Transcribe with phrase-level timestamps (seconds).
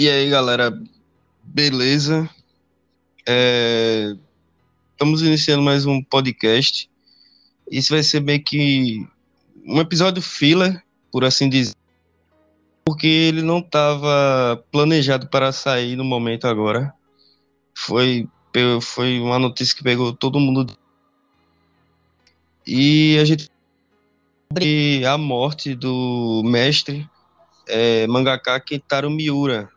[0.00, 0.80] E aí, galera,
[1.42, 2.30] beleza?
[3.26, 4.14] É...
[4.92, 6.88] Estamos iniciando mais um podcast.
[7.68, 9.04] Isso vai ser meio que
[9.66, 10.80] um episódio filler,
[11.10, 11.74] por assim dizer,
[12.84, 16.94] porque ele não estava planejado para sair no momento agora.
[17.76, 18.28] Foi,
[18.80, 20.78] foi uma notícia que pegou todo mundo.
[22.64, 23.48] E a gente
[24.48, 27.04] sobre a morte do mestre
[27.66, 29.68] é, mangaka Kentaro Miura.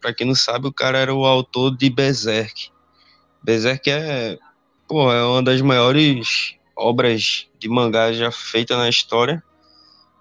[0.00, 2.70] Para quem não sabe, o cara era o autor de Berserk.
[3.42, 4.38] Berserk é,
[4.86, 9.42] pô, é uma das maiores obras de mangá já feita na história.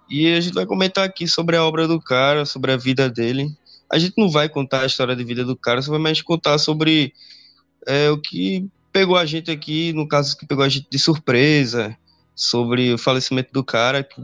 [0.09, 3.49] E a gente vai comentar aqui sobre a obra do cara, sobre a vida dele.
[3.89, 6.57] A gente não vai contar a história de vida do cara, só vai mais contar
[6.57, 7.13] sobre
[7.85, 11.95] é, o que pegou a gente aqui, no caso que pegou a gente de surpresa,
[12.35, 14.23] sobre o falecimento do cara, que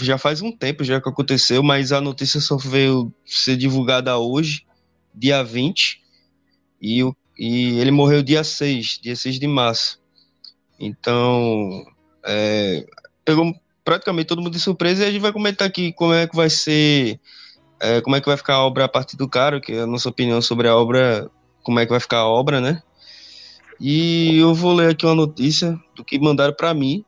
[0.00, 4.65] já faz um tempo já que aconteceu, mas a notícia só veio ser divulgada hoje,
[5.16, 6.00] dia 20,
[6.80, 10.00] e, o, e ele morreu dia 6, dia 6 de março.
[10.78, 11.84] Então,
[12.24, 12.84] é,
[13.24, 13.52] pegou
[13.84, 16.50] praticamente todo mundo de surpresa e a gente vai comentar aqui como é que vai
[16.50, 17.18] ser,
[17.80, 19.86] é, como é que vai ficar a obra a partir do cara, que é a
[19.86, 21.30] nossa opinião sobre a obra,
[21.62, 22.82] como é que vai ficar a obra, né?
[23.80, 27.04] E eu vou ler aqui uma notícia do que mandaram para mim.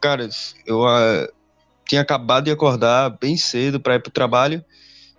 [0.00, 0.28] Cara,
[0.66, 1.28] eu uh,
[1.86, 4.64] tinha acabado de acordar bem cedo para ir para o trabalho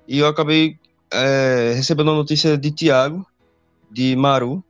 [0.08, 0.79] e eu acabei
[1.12, 3.26] é, recebendo a notícia de Tiago,
[3.92, 4.64] de Maru,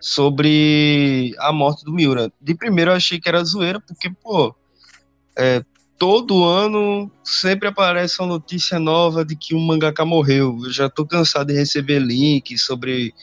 [0.00, 2.32] sobre a morte do Miura.
[2.40, 4.54] De primeiro eu achei que era zoeira, porque, pô,
[5.36, 5.64] é,
[5.98, 10.58] todo ano sempre aparece uma notícia nova de que um mangaka morreu.
[10.64, 13.14] Eu já tô cansado de receber link sobre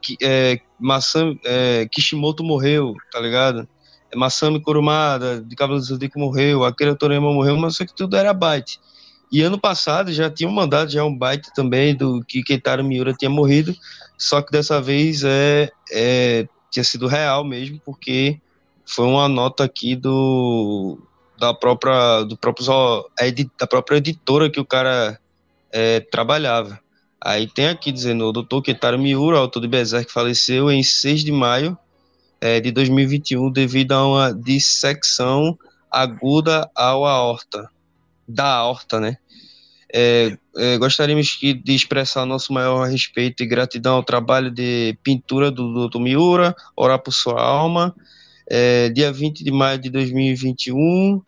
[0.00, 3.68] que é, Masami, é, Kishimoto morreu, tá ligado?
[4.10, 8.16] É, Masami Kurumada, de Cavalo do Zodíaco morreu, Akira Toriyama morreu, mas só que tudo
[8.16, 8.80] era byte.
[9.30, 13.30] E ano passado já tinham mandado já um byte também do que Keitaro Miura tinha
[13.30, 13.74] morrido,
[14.16, 18.40] só que dessa vez é, é tinha sido real mesmo, porque
[18.84, 20.98] foi uma nota aqui do
[21.38, 22.66] da própria do próprio
[23.58, 25.18] da própria editora que o cara
[25.72, 26.78] é, trabalhava.
[27.20, 28.60] Aí tem aqui dizendo o Dr.
[28.62, 31.76] Ketaro Miura, autor de Berserk, faleceu em 6 de maio
[32.40, 35.58] é, de 2021 devido a uma dissecção
[35.90, 37.68] aguda ao aorta
[38.28, 39.18] da aorta, né?
[39.98, 45.88] É, é, gostaríamos de expressar nosso maior respeito e gratidão ao trabalho de pintura do
[45.88, 45.98] Dr.
[45.98, 47.96] Miura, orar por sua alma.
[48.46, 51.22] É, dia 20 de maio de 2021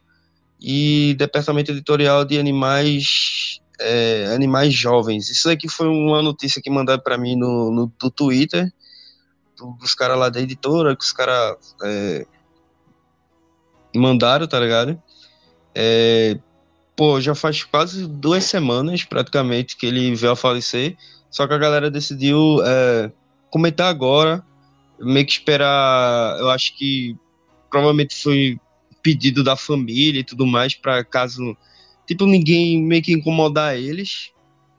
[0.60, 5.30] e Departamento Editorial de Animais é, Animais Jovens.
[5.30, 8.70] Isso aqui foi uma notícia que mandaram para mim no, no, Twitter
[9.80, 12.26] dos caras lá da editora, que os caras é,
[13.96, 15.02] mandaram, tá ligado?
[15.74, 16.38] É,
[16.98, 20.96] pô, já faz quase duas semanas, praticamente, que ele veio a falecer.
[21.30, 23.12] Só que a galera decidiu é,
[23.50, 24.44] comentar agora,
[24.98, 26.36] meio que esperar.
[26.40, 27.16] Eu acho que
[27.70, 28.58] provavelmente foi
[29.00, 31.56] pedido da família e tudo mais, para caso.
[32.04, 34.32] Tipo, ninguém meio que incomodar eles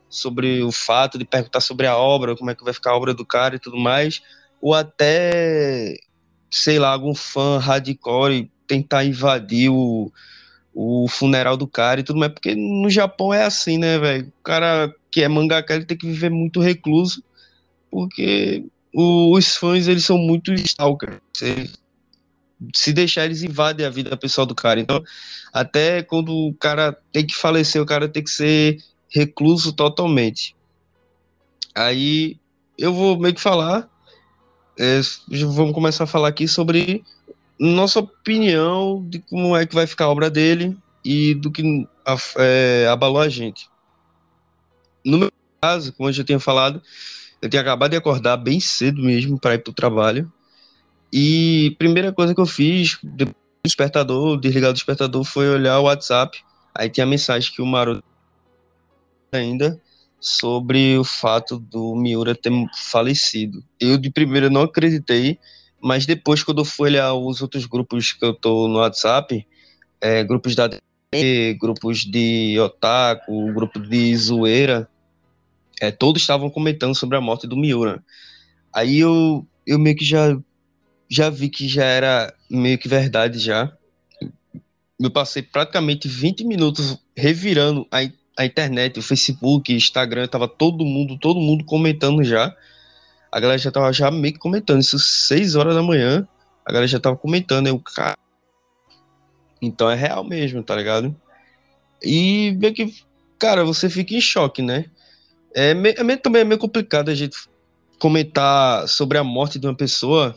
[0.06, 3.14] sobre o fato de perguntar sobre a obra, como é que vai ficar a obra
[3.14, 4.20] do cara e tudo mais,
[4.60, 5.96] ou até,
[6.50, 10.12] sei lá, algum fã hardcore tentar invadir o,
[10.82, 14.32] o funeral do cara e tudo mais, porque no Japão é assim, né, velho?
[14.40, 17.22] O cara que é mangaka, ele tem que viver muito recluso,
[17.90, 18.64] porque
[18.94, 21.20] os fãs, eles são muito stalker.
[21.34, 21.68] Você,
[22.74, 24.80] se deixar, eles invadem a vida pessoal do cara.
[24.80, 25.04] Então,
[25.52, 28.78] até quando o cara tem que falecer, o cara tem que ser
[29.10, 30.56] recluso totalmente.
[31.74, 32.38] Aí,
[32.78, 33.86] eu vou meio que falar,
[34.78, 37.04] é, vamos começar a falar aqui sobre
[37.60, 41.86] nossa opinião de como é que vai ficar a obra dele e do que
[42.38, 43.68] é, abalou a gente.
[45.04, 46.82] No meu caso, como eu já tinha falado,
[47.42, 50.32] eu tinha acabado de acordar bem cedo mesmo para ir para o trabalho.
[51.12, 55.84] E primeira coisa que eu fiz, depois do despertador, desligar o despertador, foi olhar o
[55.84, 56.42] WhatsApp.
[56.74, 58.02] Aí tinha a mensagem que o Maroto
[59.32, 59.80] ainda
[60.18, 62.52] sobre o fato do Miura ter
[62.90, 63.62] falecido.
[63.78, 65.38] Eu de primeira não acreditei,
[65.82, 69.46] mas depois, quando eu fui olhar os outros grupos que eu tô no WhatsApp,
[70.00, 70.68] é, grupos da
[71.58, 74.88] grupos de otaku, grupo de zoeira,
[75.80, 78.02] é, todos estavam comentando sobre a morte do Miura.
[78.72, 80.38] Aí eu, eu meio que já,
[81.08, 83.72] já vi que já era meio que verdade já.
[85.00, 87.98] Eu passei praticamente 20 minutos revirando a,
[88.38, 92.54] a internet, o Facebook, Instagram, tava todo mundo, todo mundo comentando já
[93.32, 94.80] a galera já tava já meio que comentando.
[94.80, 96.26] Isso 6 horas da manhã,
[96.64, 97.66] a galera já tava comentando.
[97.66, 98.16] Eu, cara.
[99.62, 101.14] Então é real mesmo, tá ligado?
[102.02, 102.94] E meio que,
[103.38, 104.86] cara, você fica em choque, né?
[105.54, 107.36] É, é meio, também é meio complicado a gente
[107.98, 110.34] comentar sobre a morte de uma pessoa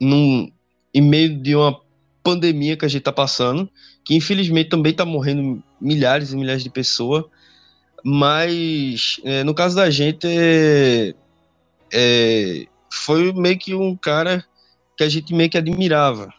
[0.00, 0.50] num,
[0.94, 1.78] em meio de uma
[2.22, 3.68] pandemia que a gente está passando,
[4.04, 7.24] que infelizmente também está morrendo milhares e milhares de pessoas,
[8.04, 11.14] mas é, no caso da gente é,
[11.92, 14.44] é, foi meio que um cara
[14.96, 16.32] que a gente meio que admirava.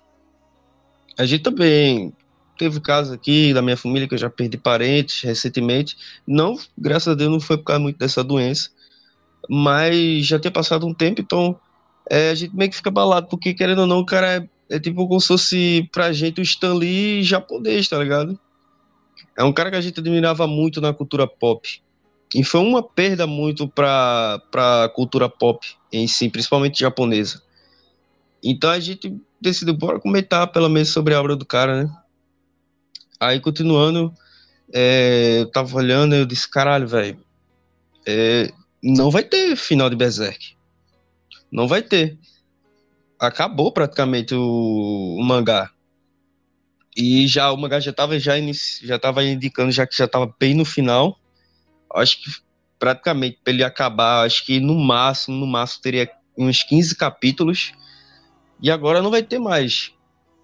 [1.18, 2.14] A gente também
[2.58, 5.96] teve casos aqui da minha família que eu já perdi parentes recentemente.
[6.28, 8.70] Não, graças a Deus, não foi por causa muito dessa doença,
[9.50, 11.58] mas já tem passado um tempo, então
[12.10, 14.80] é, a gente meio que fica balado, porque querendo ou não, o cara é, é
[14.80, 18.38] tipo como se fosse pra gente o Stanley japonês, tá ligado?
[19.38, 21.82] É um cara que a gente admirava muito na cultura pop.
[22.34, 27.42] E foi uma perda muito pra, pra cultura pop em si, principalmente japonesa.
[28.44, 31.96] Então a gente decidiu, bora comentar pelo menos sobre a obra do cara, né?
[33.20, 34.14] Aí continuando,
[34.72, 37.20] é, eu tava olhando e eu disse, caralho, velho,
[38.06, 38.52] é,
[38.82, 40.56] não vai ter final de Berserk.
[41.52, 42.18] Não vai ter.
[43.20, 45.72] Acabou praticamente o, o mangá.
[46.96, 48.34] E já o mangá já estava já,
[48.84, 51.20] já tava indicando já que já estava bem no final.
[51.94, 52.30] Acho que
[52.80, 57.74] praticamente para ele acabar, acho que no máximo, no máximo teria uns 15 capítulos.
[58.62, 59.92] E agora não vai ter mais.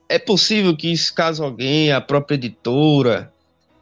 [0.07, 3.33] É possível que caso alguém, a própria editora,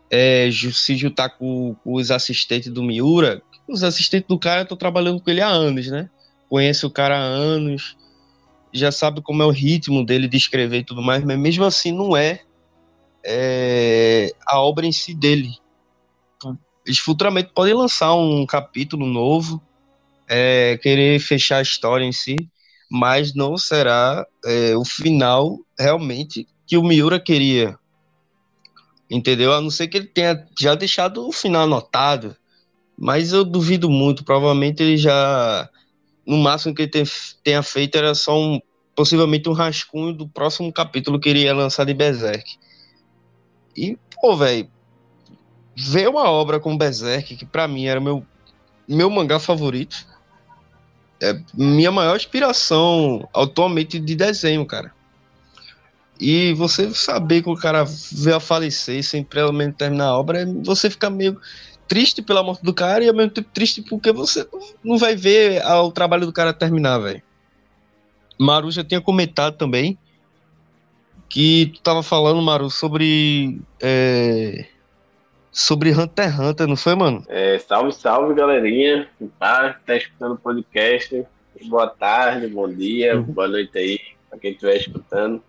[0.09, 5.19] é, se juntar com, com, os assistentes do Miura, os assistentes do cara estão trabalhando
[5.19, 6.09] com ele há anos, né?
[6.47, 7.97] Conhece o cara há anos,
[8.71, 11.91] já sabe como é o ritmo dele de escrever e tudo mais, mas mesmo assim
[11.91, 12.41] não é,
[13.23, 15.51] é a obra em si dele.
[16.85, 19.61] Eles futuramente podem lançar um capítulo novo,
[20.27, 22.35] é, querer fechar a história em si,
[22.89, 27.77] mas não será é, o final realmente que o Miura queria.
[29.09, 29.53] Entendeu?
[29.53, 32.35] A não ser que ele tenha já deixado o final anotado.
[32.97, 34.23] Mas eu duvido muito.
[34.23, 35.69] Provavelmente ele já.
[36.25, 37.05] No máximo que ele
[37.43, 38.59] tenha feito era só um.
[38.95, 42.57] Possivelmente um rascunho do próximo capítulo que ele ia lançar de Berserk.
[43.75, 44.69] E, pô, velho.
[45.75, 48.25] Ver uma obra com Berserk, que para mim era meu,
[48.87, 50.05] meu mangá favorito.
[51.21, 54.93] É minha maior inspiração atualmente de desenho, cara.
[56.19, 60.45] E você saber que o cara veio a falecer sem pelo menos terminar a obra,
[60.63, 61.39] você fica meio
[61.87, 64.47] triste pela morte do cara e ao mesmo tempo triste porque você
[64.83, 67.21] não vai ver o trabalho do cara terminar, velho.
[68.39, 69.97] Maru já tinha comentado também
[71.29, 73.59] que tu tava falando, Maru, sobre.
[73.81, 74.67] É,
[75.53, 77.23] sobre Hunter x Hunter, não foi, mano?
[77.29, 79.07] É, salve, salve, galerinha.
[79.39, 81.25] Tá, tá escutando o podcast.
[81.65, 83.23] Boa tarde, bom dia, uhum.
[83.23, 85.41] boa noite aí, pra quem estiver escutando.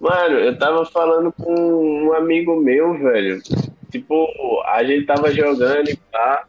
[0.00, 3.40] Mano, eu tava falando com um amigo meu, velho,
[3.90, 4.26] Tipo,
[4.66, 6.46] a gente tava jogando e pá.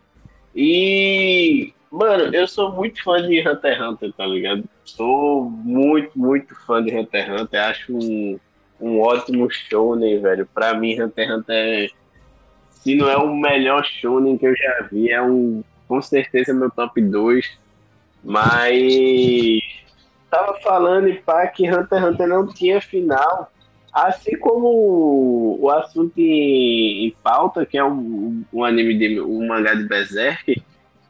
[0.55, 4.63] E, mano, eu sou muito fã de Hunter x Hunter, tá ligado?
[4.83, 7.63] Sou muito, muito fã de Hunter x Hunter.
[7.63, 8.39] Acho um,
[8.81, 10.49] um ótimo shounen, velho.
[10.51, 11.87] Pra mim, Hunter x Hunter é,
[12.85, 16.69] se não é o melhor shounen que eu já vi, é um, com certeza, meu
[16.69, 17.57] top 2.
[18.23, 19.59] Mas
[20.29, 23.51] tava falando e pá que Hunter x Hunter não tinha final.
[23.91, 29.73] Assim como o assunto em, em pauta, que é um, um anime de um mangá
[29.73, 30.61] de Berserk,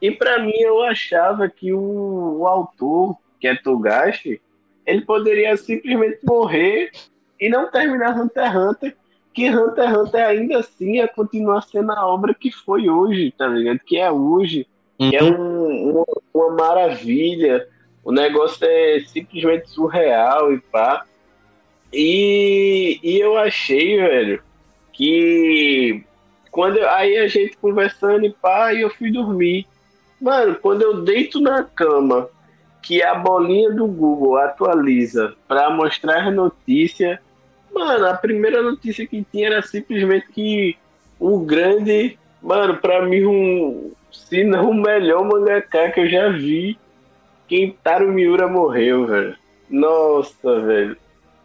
[0.01, 4.39] e para mim eu achava que o, o, autor, que é Togashi,
[4.85, 6.91] ele poderia simplesmente morrer
[7.37, 8.97] e não terminar Hunter x Hunter,
[9.35, 13.45] que Hunter x Hunter ainda assim ia continuar sendo a obra que foi hoje, tá
[13.45, 13.79] ligado?
[13.79, 14.65] Que é hoje,
[14.97, 15.09] uhum.
[15.09, 17.67] que é um, um, uma maravilha,
[18.01, 21.05] o negócio é simplesmente surreal e pá.
[21.91, 24.41] E, e eu achei, velho,
[24.93, 26.03] que
[26.49, 29.67] quando eu, aí a gente conversando e pá, e eu fui dormir.
[30.21, 32.29] Mano, quando eu deito na cama,
[32.81, 37.19] que a bolinha do Google atualiza para mostrar a notícia,
[37.75, 40.77] mano, a primeira notícia que tinha era simplesmente que
[41.19, 46.77] o grande, mano, para mim um, se não o melhor mangaka que eu já vi,
[47.47, 49.35] Kentaro Miura morreu, velho.
[49.69, 50.97] Nossa, velho.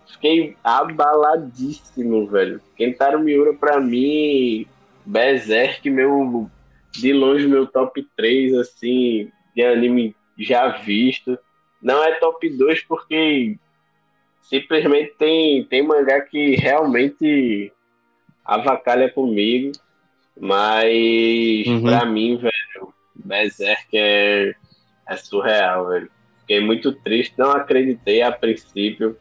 [0.07, 2.61] Fiquei abaladíssimo, velho.
[2.77, 4.67] Kentaro Miura, pra mim,
[5.05, 6.51] Berserk, meu,
[6.93, 11.39] de longe, meu top 3, assim, de anime já visto.
[11.83, 13.57] Não é top 2 porque
[14.43, 17.73] simplesmente tem, tem mangá que realmente
[18.45, 19.73] avacalha comigo.
[20.39, 21.83] Mas uhum.
[21.83, 24.55] pra mim, velho, Berserk é,
[25.09, 26.11] é surreal, velho.
[26.41, 29.17] Fiquei muito triste, não acreditei a princípio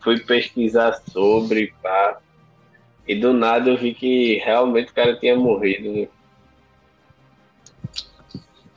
[0.00, 2.18] fui pesquisar sobre, pá.
[3.06, 5.92] E do nada eu vi que realmente o cara tinha morrido.
[5.92, 6.08] Né?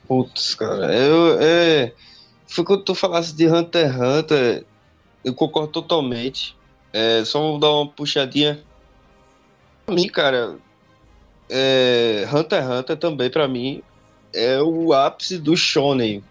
[0.06, 1.38] Putz, cara, eu.
[1.40, 1.92] É,
[2.46, 4.64] foi quando tu falasse de Hunter x Hunter,
[5.24, 6.56] eu concordo totalmente.
[6.92, 8.62] É, só vou dar uma puxadinha.
[9.86, 10.58] Pra mim, cara,
[11.48, 13.82] é, Hunter x Hunter também, pra mim,
[14.34, 16.22] é o ápice do shonen.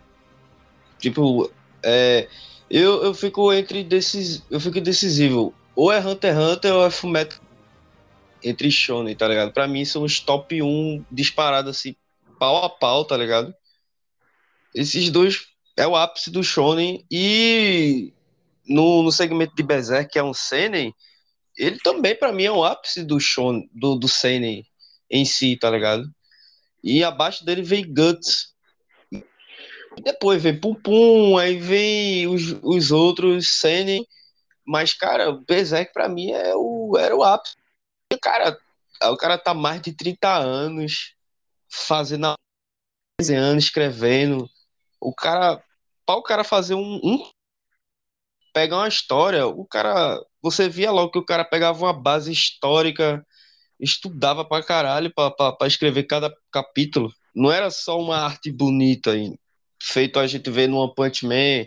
[1.00, 1.52] Tipo,
[1.84, 2.28] é,
[2.70, 5.54] eu, eu fico entre desses, eu fico decisivo.
[5.76, 7.40] Ou é Hunter x Hunter ou é Fullmetal
[8.44, 9.52] entre shonen, tá ligado?
[9.52, 11.96] Pra mim são os top 1 disparados assim,
[12.40, 13.54] pau a pau, tá ligado?
[14.74, 18.14] Esses dois é o ápice do shonen e
[18.72, 20.94] no, no segmento de Berserk, que é um seinen,
[21.58, 24.66] ele também para mim é o ápice do shonen, do, do seinen
[25.10, 26.10] em si, tá ligado?
[26.84, 28.52] E abaixo dele vem Guts.
[30.04, 34.08] Depois vem Pum Pum, aí vem os, os outros seinen,
[34.66, 37.56] mas cara, Berserk para mim é o, era o ápice.
[38.14, 38.58] O cara,
[39.04, 41.14] o cara tá mais de 30 anos
[41.70, 42.34] fazendo
[43.20, 44.50] 15 anos escrevendo.
[45.00, 45.62] O cara
[46.06, 47.32] para o cara fazer um, um
[48.54, 53.26] pegar uma história, o cara, você via logo que o cara pegava uma base histórica,
[53.80, 57.12] estudava pra caralho pra, pra, pra escrever cada capítulo.
[57.36, 59.12] Não era só uma arte bonita,
[59.82, 61.66] feito a gente ver no One Punch Man,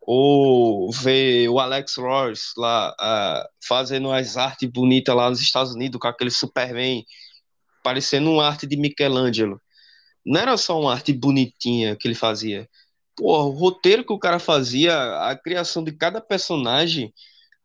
[0.00, 5.98] ou ver o Alex Ross lá uh, fazendo as artes bonitas lá nos Estados Unidos
[6.00, 7.04] com aquele Superman
[7.82, 9.60] parecendo uma arte de Michelangelo.
[10.24, 12.68] Não era só uma arte bonitinha que ele fazia
[13.16, 17.12] Pô, o roteiro que o cara fazia, a criação de cada personagem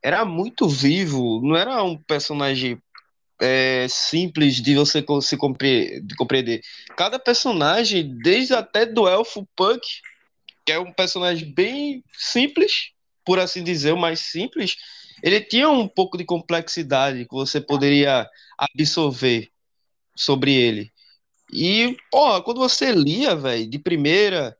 [0.04, 2.82] era muito vivo, não era um personagem
[3.42, 6.62] é, simples de você se compreender, de compreender.
[6.96, 9.82] Cada personagem, desde até do Elfo Punk,
[10.66, 12.92] que é um personagem bem simples,
[13.26, 14.76] por assim dizer, o mais simples,
[15.24, 18.28] ele tinha um pouco de complexidade que você poderia
[18.58, 19.50] absorver
[20.16, 20.92] sobre ele.
[21.52, 24.56] E, pô, quando você lia, velho, de primeira,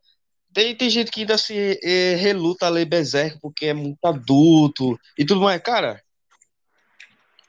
[0.60, 5.00] tem, tem gente que ainda se é, reluta a ler Berserk porque é muito adulto
[5.18, 5.62] e tudo mais.
[5.62, 6.02] Cara,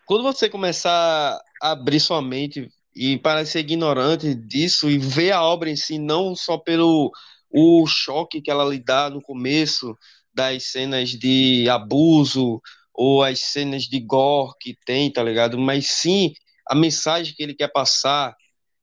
[0.06, 5.42] quando você começar a abrir sua mente e para ser ignorante disso e ver a
[5.42, 7.10] obra em si, não só pelo
[7.50, 9.96] o choque que ela lhe dá no começo
[10.32, 12.60] das cenas de abuso
[12.94, 15.58] ou as cenas de gore que tem, tá ligado?
[15.58, 16.32] Mas sim
[16.64, 18.36] a mensagem que ele quer passar,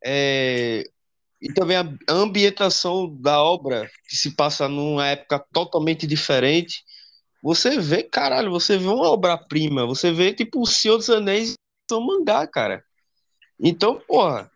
[0.06, 0.84] é,
[1.42, 6.84] e também a ambientação da obra, que se passa numa época totalmente diferente.
[7.44, 11.54] Você vê, caralho, você vê uma obra-prima, você vê tipo o Senhor dos Anéis
[11.90, 12.84] são mangá, cara.
[13.60, 14.52] Então, porra,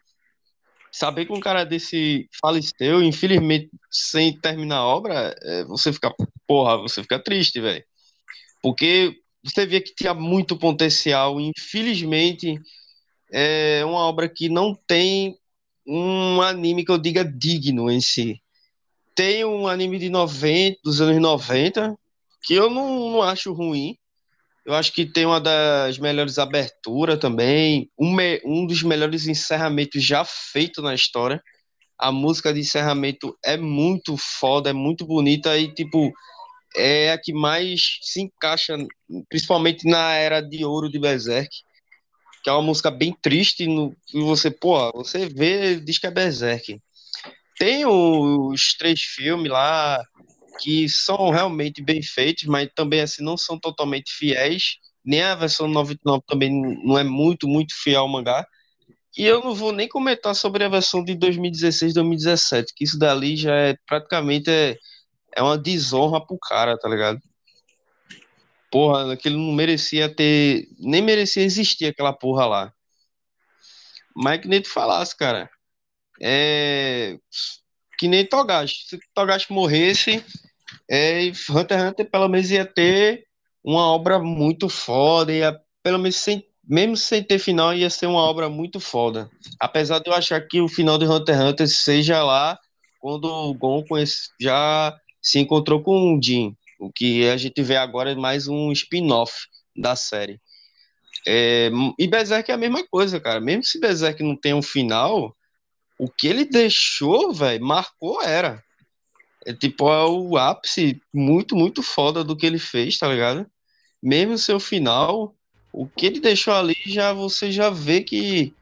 [0.91, 6.13] saber que um cara desse faleceu, infelizmente, sem terminar a obra, é, você fica,
[6.47, 7.83] porra, você fica triste, velho.
[8.61, 12.59] Porque você vê que tinha muito potencial, infelizmente,
[13.31, 15.37] é uma obra que não tem
[15.85, 18.41] um anime que eu diga digno em si.
[19.15, 21.95] Tem um anime de 90, dos anos 90,
[22.43, 23.95] que eu não, não acho ruim.
[24.65, 30.03] Eu acho que tem uma das melhores aberturas também, um, me, um dos melhores encerramentos
[30.03, 31.41] já feito na história.
[31.97, 36.11] A música de encerramento é muito foda, é muito bonita e, tipo,
[36.75, 38.77] é a que mais se encaixa,
[39.29, 41.49] principalmente na era de ouro de Berserk
[42.43, 46.11] que é uma música bem triste, no, e você, pô, você vê, diz que é
[46.11, 46.79] Berserk.
[47.57, 50.03] Tem os três filmes lá
[50.59, 54.77] que são realmente bem feitos, mas também assim não são totalmente fiéis.
[55.03, 56.51] Nem a versão 99 também
[56.83, 58.45] não é muito, muito fiel ao mangá.
[59.17, 63.35] E eu não vou nem comentar sobre a versão de 2016, 2017, que isso dali
[63.35, 64.77] já é praticamente é,
[65.35, 67.19] é uma desonra pro cara, tá ligado?
[68.71, 70.67] Porra, aquilo não merecia ter.
[70.79, 72.73] Nem merecia existir aquela porra lá.
[74.15, 75.49] Mas que nem tu falasse, cara.
[76.21, 77.17] É.
[77.97, 78.87] Que nem Togashi.
[78.87, 80.23] Se Togashi morresse,
[80.89, 83.25] é, Hunter x Hunter pelo menos ia ter
[83.63, 85.31] uma obra muito foda.
[85.31, 89.29] Ia, pelo menos sem, mesmo sem ter final, ia ser uma obra muito foda.
[89.59, 92.57] Apesar de eu achar que o final de Hunter x Hunter seja lá
[92.99, 93.83] quando o Gon
[94.39, 96.55] já se encontrou com o Jin.
[96.81, 99.31] O que a gente vê agora é mais um spin-off
[99.77, 100.41] da série.
[101.27, 101.69] É,
[101.99, 103.39] e Berserk é a mesma coisa, cara.
[103.39, 105.37] Mesmo se Berserk não tem um final,
[105.99, 108.63] o que ele deixou, velho, marcou era.
[109.45, 113.45] É tipo, é o ápice muito, muito foda do que ele fez, tá ligado?
[114.01, 115.35] Mesmo seu final,
[115.71, 118.55] o que ele deixou ali já você já vê que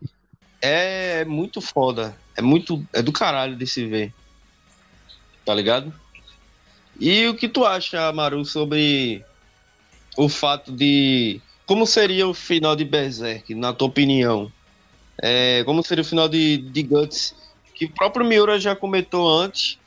[0.61, 2.17] é muito foda.
[2.35, 2.85] É muito.
[2.91, 4.13] É do caralho de se ver.
[5.45, 5.93] Tá ligado?
[6.99, 9.23] E o que tu acha, Maru, sobre
[10.17, 11.39] o fato de.
[11.65, 14.51] Como seria o final de Berserk, na tua opinião?
[15.21, 17.35] É, como seria o final de, de Guts?
[17.79, 19.79] que o próprio Miura já comentou antes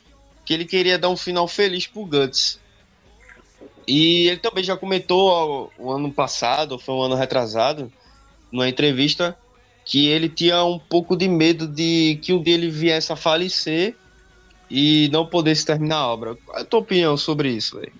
[0.46, 2.58] que ele queria dar um final feliz pro Guts.
[3.86, 7.92] E ele também já comentou o ano passado, foi um ano retrasado,
[8.50, 9.36] numa entrevista,
[9.84, 13.94] que ele tinha um pouco de medo de que um dia ele viesse a falecer
[14.74, 16.34] e não pudesse terminar a obra.
[16.34, 17.92] Qual é a tua opinião sobre isso, velho?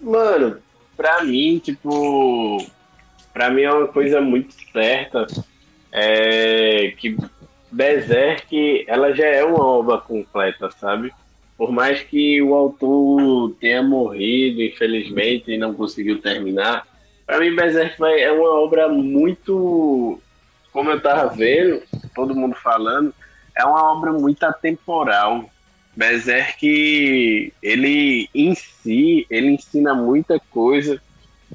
[0.00, 0.56] Mano,
[0.96, 2.66] pra mim, tipo.
[3.30, 5.26] Pra mim é uma coisa muito certa.
[5.92, 7.14] É que
[7.70, 11.12] Berserk, ela já é uma obra completa, sabe?
[11.58, 16.86] Por mais que o autor tenha morrido, infelizmente, e não conseguiu terminar,
[17.26, 20.18] para mim Berserk é uma obra muito,
[20.72, 21.82] como eu tava vendo,
[22.14, 23.14] todo mundo falando,
[23.60, 25.48] é uma obra muito atemporal.
[25.94, 31.00] Berserk, ele em si, ele ensina muita coisa.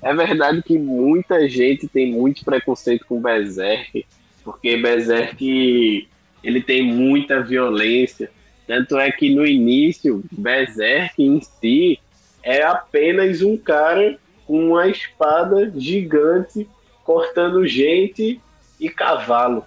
[0.02, 4.06] É verdade que muita gente tem muito preconceito com Berserk,
[4.44, 6.08] porque Berserk
[6.44, 8.30] ele tem muita violência.
[8.68, 12.00] Tanto é que no início, Berserk em si
[12.44, 16.68] é apenas um cara com uma espada gigante
[17.04, 18.40] cortando gente
[18.80, 19.66] e cavalo.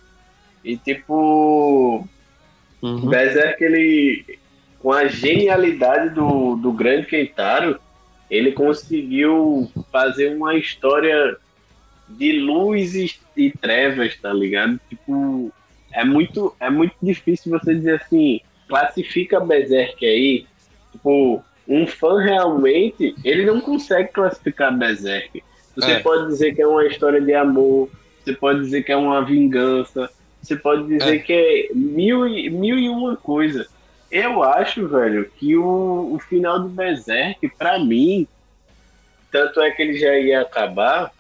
[0.65, 2.07] E tipo,
[2.83, 3.09] uhum.
[3.09, 4.39] Berserk ele
[4.79, 7.79] com a genialidade do, do grande Kentaro,
[8.31, 11.37] ele conseguiu fazer uma história
[12.09, 14.79] de luz e, e trevas, tá ligado?
[14.89, 15.53] Tipo,
[15.93, 20.47] é muito, é muito difícil você dizer assim, classifica Berserk aí,
[20.93, 25.43] tipo, um fã realmente, ele não consegue classificar Berserk.
[25.75, 26.01] Você é.
[26.01, 27.89] pode dizer que é uma história de amor,
[28.23, 31.19] você pode dizer que é uma vingança, você pode dizer é.
[31.19, 33.67] que é mil e, mil e uma coisa.
[34.11, 38.27] Eu acho, velho, que o, o final do Berserk, pra mim,
[39.31, 41.13] tanto é que ele já ia acabar,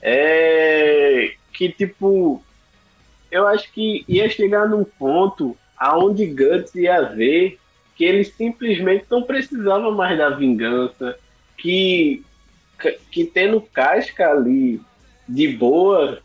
[0.00, 2.42] é que, tipo,
[3.30, 7.58] eu acho que ia chegar num ponto aonde Guts ia ver
[7.96, 11.18] que ele simplesmente não precisava mais da vingança,
[11.56, 12.22] que,
[13.10, 14.80] que tendo casca ali
[15.28, 16.20] de boa,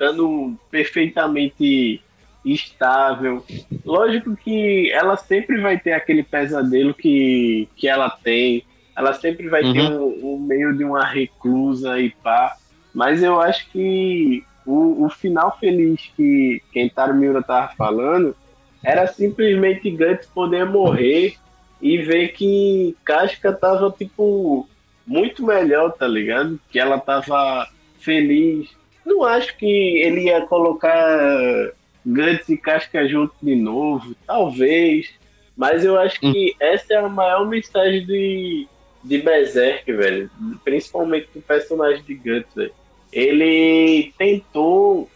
[0.00, 2.02] estando perfeitamente
[2.42, 3.44] estável.
[3.84, 8.64] Lógico que ela sempre vai ter aquele pesadelo que, que ela tem,
[8.96, 9.72] ela sempre vai uhum.
[9.74, 12.56] ter um, um, meio de uma reclusa e pá,
[12.94, 18.34] mas eu acho que o, o final feliz que Kentaro Miura tava falando
[18.82, 21.36] era simplesmente Guts poder morrer
[21.82, 24.66] e ver que Casca tava, tipo,
[25.06, 26.58] muito melhor, tá ligado?
[26.70, 28.79] Que ela tava feliz.
[29.10, 31.72] Não acho que ele ia colocar
[32.06, 35.10] Guts e Casca junto de novo, talvez.
[35.56, 36.56] Mas eu acho que hum.
[36.60, 38.68] essa é a maior mensagem de,
[39.02, 40.30] de Berserk, velho.
[40.62, 42.72] Principalmente do personagem de Guts, velho.
[43.12, 45.10] Ele tentou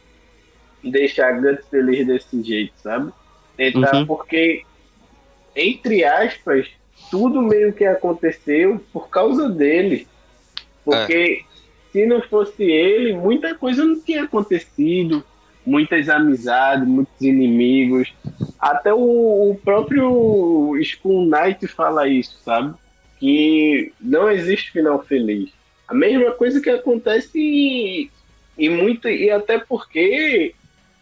[0.82, 3.12] deixar Guts feliz desse jeito, sabe?
[3.56, 4.06] Tentar, uhum.
[4.06, 4.64] porque,
[5.54, 6.66] entre aspas,
[7.12, 10.08] tudo meio que aconteceu por causa dele.
[10.84, 11.53] Porque é.
[11.94, 15.22] Se não fosse ele, muita coisa não tinha acontecido.
[15.64, 18.12] Muitas amizades, muitos inimigos.
[18.58, 18.98] Até o,
[19.50, 22.74] o próprio Skull Knight fala isso, sabe?
[23.20, 25.50] Que não existe final feliz.
[25.86, 28.10] A mesma coisa que acontece e,
[28.58, 29.08] e muito.
[29.08, 30.52] E até porque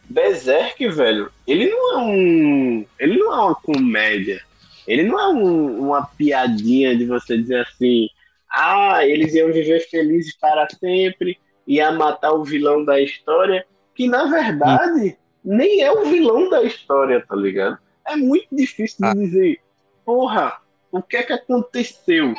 [0.07, 2.85] Berserk, velho, ele não é um.
[2.99, 4.41] Ele não é uma comédia.
[4.87, 8.07] Ele não é um, uma piadinha de você dizer assim.
[8.53, 14.25] Ah, eles iam viver felizes para sempre, ia matar o vilão da história, que na
[14.25, 17.77] verdade nem é o vilão da história, tá ligado?
[18.07, 19.13] É muito difícil de ah.
[19.13, 19.59] dizer,
[20.05, 20.59] porra,
[20.91, 22.33] o que é que aconteceu?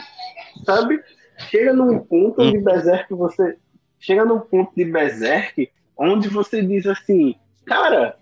[0.65, 1.03] Sabe?
[1.51, 3.59] Chega num ponto de Berserk, você.
[3.99, 8.19] Chega num ponto de Berserk onde você diz assim, Cara,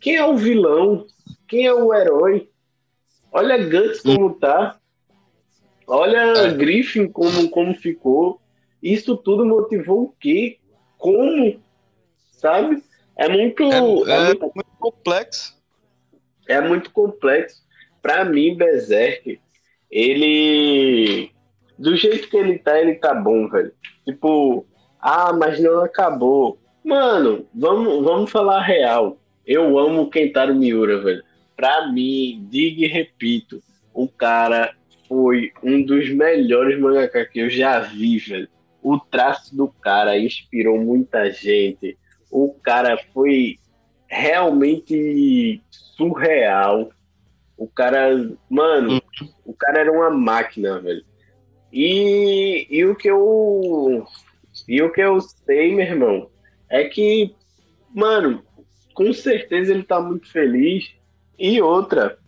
[0.00, 1.06] quem é o vilão?
[1.46, 2.48] Quem é o herói?
[3.30, 4.78] Olha Guts como tá.
[5.86, 6.52] Olha é.
[6.52, 8.40] Griffin como, como ficou.
[8.82, 10.58] Isso tudo motivou o quê?
[10.98, 11.60] Como?
[12.32, 12.82] Sabe?
[13.16, 13.62] É muito.
[13.62, 15.56] É, é, é muito, muito, complexo.
[16.48, 17.62] É muito complexo.
[18.02, 19.40] Pra mim, Berserk,
[19.90, 21.30] ele.
[21.78, 23.72] Do jeito que ele tá, ele tá bom, velho.
[24.04, 24.66] Tipo,
[25.00, 26.58] ah, mas não acabou.
[26.84, 29.18] Mano, vamos, vamos falar real.
[29.46, 31.22] Eu amo Kentaro Miura, velho.
[31.56, 34.74] Pra mim, digo e repito, o cara
[35.08, 38.48] foi um dos melhores mangaka que eu já vi, velho.
[38.82, 41.98] O traço do cara inspirou muita gente.
[42.30, 43.58] O cara foi
[44.08, 46.90] realmente surreal.
[47.56, 49.00] O cara, mano,
[49.44, 51.04] o cara era uma máquina, velho.
[51.72, 54.06] E, e o que eu
[54.68, 56.30] e o que eu sei, meu irmão,
[56.68, 57.34] é que,
[57.94, 58.42] mano,
[58.94, 60.94] com certeza ele tá muito feliz
[61.38, 62.18] E outra,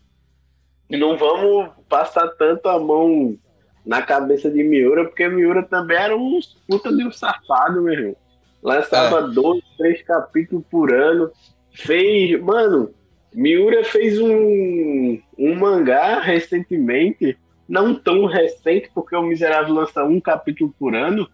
[0.97, 3.37] não vamos passar tanto a mão
[3.85, 8.17] na cabeça de Miura, porque Miura também era um puta de um safado, meu irmão.
[8.63, 9.35] Lançava é.
[9.35, 11.31] dois, três capítulos por ano.
[11.73, 12.41] Fez.
[12.41, 12.91] Mano,
[13.33, 20.75] Miura fez um, um mangá recentemente, não tão recente, porque o Miserável lança um capítulo
[20.79, 21.29] por ano.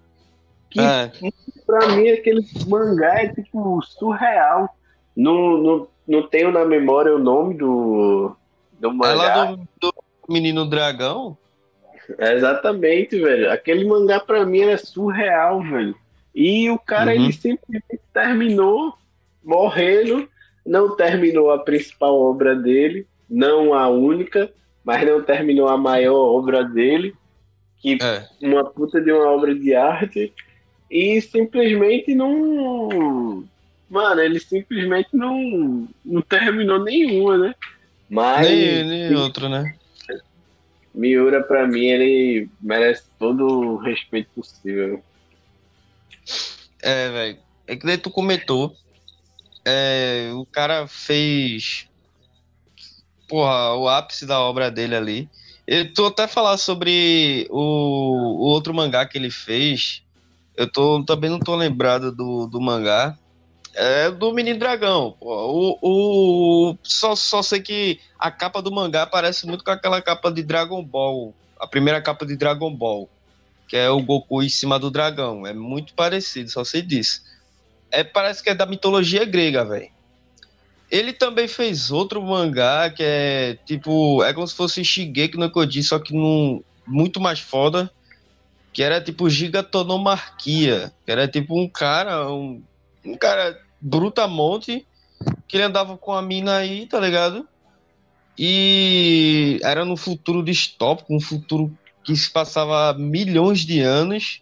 [0.71, 1.11] Que é.
[1.65, 4.69] pra mim aquele mangá é tipo surreal.
[5.17, 8.37] Não, não, não tenho na memória o nome do,
[8.79, 9.51] do mangá.
[9.53, 9.95] É do, do
[10.29, 11.37] Menino Dragão?
[12.19, 13.51] É exatamente, velho.
[13.51, 15.95] Aquele mangá pra mim era surreal, velho.
[16.35, 17.25] E o cara, uhum.
[17.25, 18.95] ele simplesmente terminou
[19.43, 20.29] morrendo,
[20.67, 24.51] não terminou a principal obra dele, não a única,
[24.85, 27.15] mas não terminou a maior obra dele,
[27.79, 28.27] que é.
[28.43, 30.33] uma puta de uma obra de arte,
[30.91, 33.45] e simplesmente não.
[33.89, 37.55] Mano, ele simplesmente não, não terminou nenhuma, né?
[38.15, 38.47] Mas.
[38.49, 39.75] Nem, nem outra, né?
[40.95, 45.03] Miura, pra mim, ele merece todo o respeito possível.
[46.81, 47.39] É, velho.
[47.67, 48.73] É que daí tu comentou.
[49.65, 51.89] É, o cara fez.
[53.29, 55.29] Porra, o ápice da obra dele ali.
[55.67, 60.05] Eu tô até falar sobre o, o outro mangá que ele fez.
[60.57, 63.19] Eu tô, também não tô lembrado do, do mangá.
[63.75, 65.17] É do Menino Dragão.
[65.21, 70.31] O, o, só, só sei que a capa do mangá parece muito com aquela capa
[70.31, 71.35] de Dragon Ball.
[71.59, 73.09] A primeira capa de Dragon Ball
[73.69, 75.47] que é o Goku em cima do dragão.
[75.47, 77.23] É muito parecido, só sei disso.
[77.91, 79.89] É, parece que é da mitologia grega, velho.
[80.91, 84.23] Ele também fez outro mangá que é tipo.
[84.23, 87.91] É como se fosse Shigeki no Koji, só que num, muito mais foda.
[88.73, 90.93] Que era tipo Gigatonomarquia.
[91.05, 92.31] Que era tipo um cara.
[92.31, 92.63] Um,
[93.05, 94.87] um cara brutamonte.
[95.47, 97.47] Que ele andava com a mina aí, tá ligado?
[98.39, 104.41] E era no futuro distópico, um futuro que se passava milhões de anos.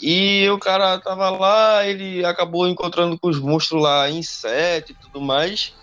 [0.00, 5.20] E o cara tava lá, ele acabou encontrando com os monstros lá, inseto e tudo
[5.20, 5.74] mais.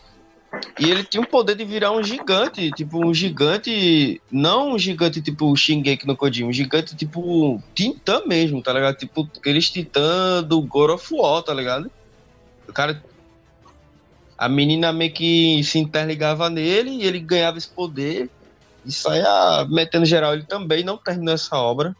[0.79, 5.21] E ele tinha o poder de virar um gigante, tipo um gigante, não um gigante
[5.21, 8.95] tipo Shingeki no Kojima, um gigante tipo Titã mesmo, tá ligado?
[8.95, 11.91] Tipo aqueles Titã do God of War, tá ligado?
[12.67, 13.01] O cara
[14.37, 18.29] a menina meio que se interligava nele e ele ganhava esse poder
[18.85, 20.33] e saia metendo geral.
[20.33, 21.95] Ele também não terminou essa obra.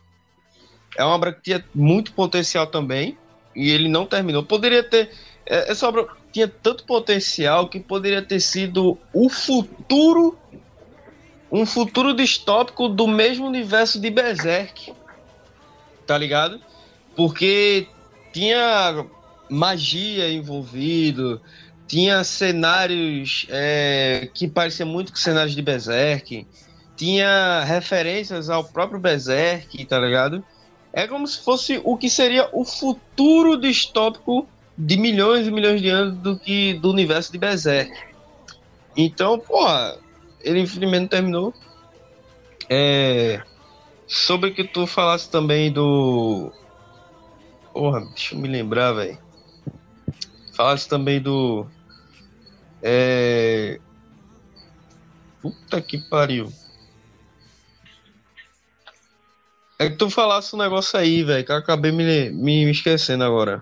[0.97, 3.17] É uma obra que tinha muito potencial também,
[3.55, 4.43] e ele não terminou.
[4.43, 5.11] Poderia ter.
[5.45, 10.37] É, essa obra tinha tanto potencial que poderia ter sido o futuro.
[11.51, 14.93] Um futuro distópico do mesmo universo de Berserk.
[16.05, 16.59] Tá ligado?
[17.15, 17.87] Porque
[18.33, 19.05] tinha
[19.49, 21.41] magia envolvido,
[21.87, 26.45] tinha cenários é, que pareciam muito com cenários de Berserk
[26.95, 30.43] tinha referências ao próprio Berserk, tá ligado?
[30.93, 35.89] É como se fosse o que seria o futuro distópico de milhões e milhões de
[35.89, 37.91] anos do que do universo de Berserk.
[38.95, 39.97] Então, porra,
[40.41, 41.53] ele infelizmente terminou.
[42.69, 43.43] É,
[44.07, 46.51] sobre que tu falasse também do.
[47.73, 49.17] Porra, deixa eu me lembrar, velho.
[50.55, 51.67] Falasse também do.
[52.81, 53.77] É.
[55.41, 56.51] Puta que pariu.
[59.77, 63.61] É que tu falasse um negócio aí, velho, que eu acabei me, me, esquecendo agora.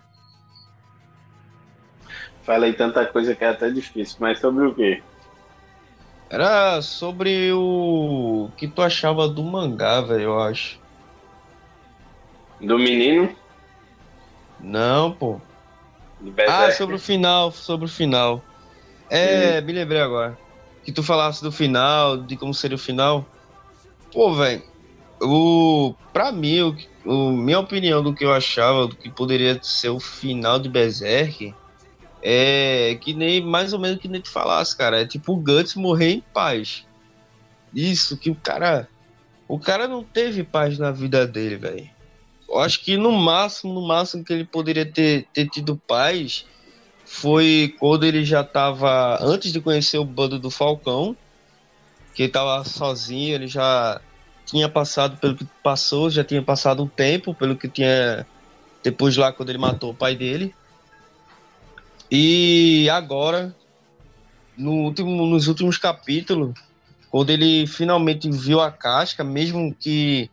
[2.44, 5.02] Falei tanta coisa que é até difícil, mas sobre o quê?
[6.30, 10.80] Era sobre o que tu achava do mangá, velho, eu acho.
[12.62, 13.36] Do menino?
[14.60, 15.42] Não, pô.
[16.48, 18.44] Ah, sobre o final, sobre o final.
[19.10, 20.38] É, me lembrei agora.
[20.84, 23.26] Que tu falasse do final, de como seria o final.
[24.12, 24.64] Pô, velho,
[25.22, 29.90] o, pra mim, o, o, minha opinião do que eu achava do que poderia ser
[29.90, 31.54] o final de Berserk
[32.22, 35.02] é que nem mais ou menos que nem te falasse, cara.
[35.02, 36.86] É tipo o Guts morrer em paz.
[37.74, 38.88] Isso, que o cara.
[39.48, 41.90] O cara não teve paz na vida dele, velho.
[42.60, 46.46] Acho que no máximo, no máximo que ele poderia ter, ter tido paz
[47.06, 49.18] foi quando ele já tava.
[49.22, 51.16] Antes de conhecer o bando do Falcão,
[52.13, 54.02] que ele tava sozinho, ele já
[54.46, 58.26] tinha passado pelo que passou, já tinha passado um tempo pelo que tinha
[58.84, 60.54] depois lá quando ele matou o pai dele.
[62.12, 63.56] E agora,
[64.58, 66.54] no último, nos últimos capítulos,
[67.10, 70.30] quando ele finalmente viu a casca, mesmo que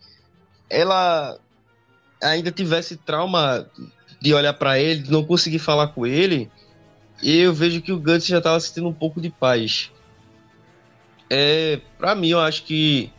[0.69, 1.39] ela
[2.23, 3.67] ainda tivesse trauma
[4.21, 6.51] de olhar para ele, de não conseguir falar com ele,
[7.23, 9.91] eu vejo que o Guts já estava sentindo um pouco de paz.
[11.29, 13.11] É, pra mim, eu acho que.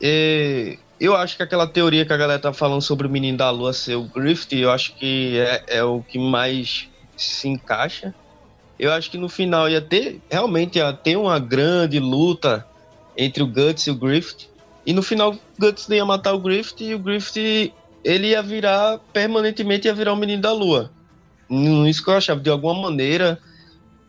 [0.00, 3.50] É, eu acho que aquela teoria que a galera tá falando sobre o menino da
[3.50, 8.14] lua ser o Griffith, eu acho que é, é o que mais se encaixa.
[8.78, 12.66] Eu acho que no final ia ter, realmente ia ter uma grande luta
[13.16, 14.48] entre o Guts e o Griffith.
[14.84, 17.72] E no final o Guts ia matar o Griffith e o Griffith
[18.04, 20.90] ele ia virar, permanentemente ia virar o menino da lua.
[21.88, 23.38] Isso que eu achava, de alguma maneira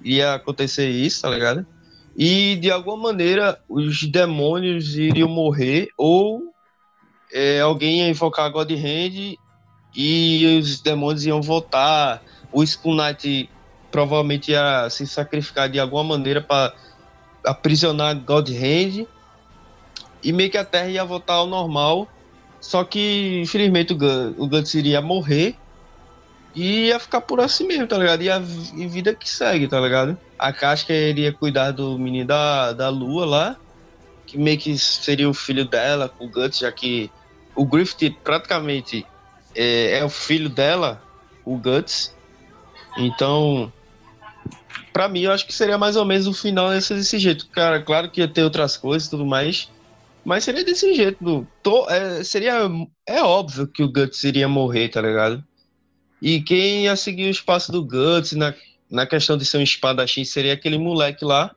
[0.04, 1.66] ia acontecer isso, tá ligado?
[2.16, 6.54] E de alguma maneira os demônios iriam morrer ou
[7.34, 9.38] é, alguém ia invocar God Hand
[9.96, 12.22] e os demônios iam voltar.
[12.52, 13.50] O Skull Knight
[13.92, 16.74] provavelmente ia se sacrificar de alguma maneira para
[17.44, 19.08] aprisionar God Hand
[20.24, 22.08] e meio que a Terra ia voltar ao normal.
[22.64, 25.54] Só que, infelizmente, o, Guts, o Guts iria morrer
[26.56, 28.24] e ia ficar por assim mesmo, tá ligado?
[28.24, 28.42] E a
[28.74, 30.18] e vida que segue, tá ligado?
[30.40, 33.58] A Casca iria cuidar do menino da, da Lua lá,
[34.26, 37.12] que meio que seria o filho dela, com o Guts, já que
[37.54, 39.06] o Griffith praticamente
[39.54, 41.04] é, é o filho dela,
[41.44, 42.16] o Guts.
[42.98, 43.74] Então,
[44.94, 47.46] para mim, eu acho que seria mais ou menos o final desse, desse jeito.
[47.48, 49.70] Cara, claro que ia ter outras coisas e tudo mais,
[50.24, 51.48] mas seria desse jeito.
[51.62, 52.70] Tô, é, seria.
[53.06, 55.44] É óbvio que o Guts iria morrer, tá ligado?
[56.22, 58.54] E quem ia seguir o espaço do Guts na,
[58.90, 61.54] na questão de ser um espadachim seria aquele moleque lá,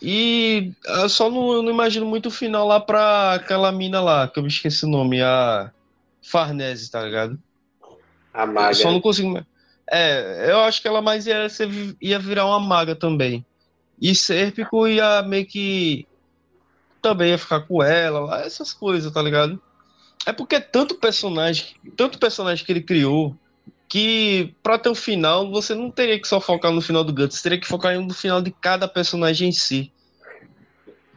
[0.00, 4.38] e eu só não, não, imagino muito o final lá pra aquela mina lá, que
[4.38, 5.70] eu me esqueci o nome, a
[6.22, 7.38] Farnese, tá ligado?
[8.32, 8.70] A maga.
[8.70, 9.44] Eu só não consigo.
[9.90, 11.46] É, eu acho que ela mais ia,
[12.00, 13.44] ia virar uma maga também.
[14.00, 16.06] E Serpico ia meio que.
[17.06, 19.62] Também ia ficar com ela, lá, essas coisas, tá ligado?
[20.26, 23.36] É porque tanto personagem, tanto personagem que ele criou,
[23.88, 27.40] que para ter o final, você não teria que só focar no final do Guts,
[27.40, 29.92] teria que focar no final de cada personagem em si.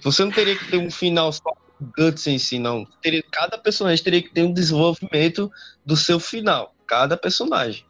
[0.01, 2.85] Você não teria que ter um final só do Guts em si, não.
[3.01, 5.51] Teria, cada personagem teria que ter um desenvolvimento
[5.83, 6.75] do seu final.
[6.85, 7.83] Cada personagem.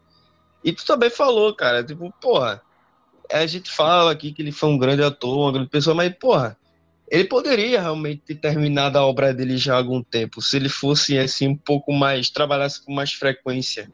[0.63, 2.61] E tu também falou, cara, tipo, porra,
[3.29, 6.57] a gente fala aqui que ele foi um grande ator, uma grande pessoa, mas, porra,
[7.09, 11.17] ele poderia realmente ter terminado a obra dele já há algum tempo, se ele fosse,
[11.17, 13.89] assim, um pouco mais, trabalhasse com mais frequência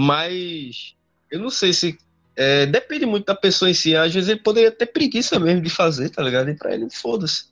[0.00, 0.94] mas
[1.28, 1.98] eu não sei se.
[2.36, 3.96] É, depende muito da pessoa em si.
[3.96, 6.48] Às vezes ele poderia ter preguiça mesmo de fazer, tá ligado?
[6.50, 7.46] E pra ele, foda-se.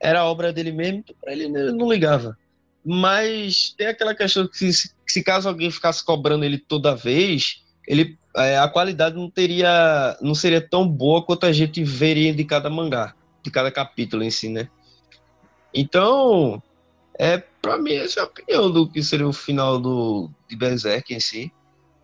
[0.00, 2.38] Era a obra dele mesmo, então pra ele, ele não ligava.
[2.84, 8.16] Mas tem aquela questão que se, se caso alguém ficasse cobrando ele toda vez, ele,
[8.36, 12.70] é, a qualidade não teria, não seria tão boa quanto a gente veria de cada
[12.70, 13.12] mangá,
[13.48, 14.68] de cada capítulo em si, né?
[15.74, 16.62] Então,
[17.18, 21.12] é para mim essa é a opinião do que seria o final do de Berserk
[21.12, 21.52] em si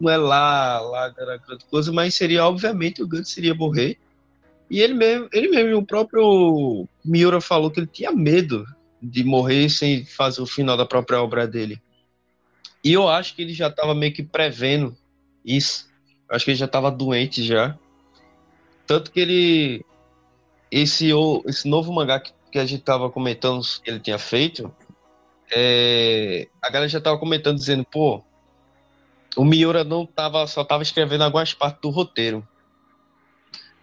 [0.00, 3.98] não é lá, lá grande coisa, mas seria, obviamente, o Guts seria morrer.
[4.70, 8.66] E ele mesmo, ele mesmo, o próprio Miura falou que ele tinha medo
[9.02, 11.80] de morrer sem fazer o final da própria obra dele.
[12.82, 14.96] E eu acho que ele já estava meio que prevendo
[15.44, 15.88] isso.
[16.28, 17.78] Acho que ele já estava doente já.
[18.86, 19.84] Tanto que ele.
[20.76, 21.10] Esse,
[21.46, 24.74] esse novo mangá que, que a gente estava comentando que ele tinha feito,
[25.54, 28.24] é, a galera já estava comentando, dizendo, pô,
[29.36, 32.44] o Miura não tava, só tava escrevendo algumas partes do roteiro.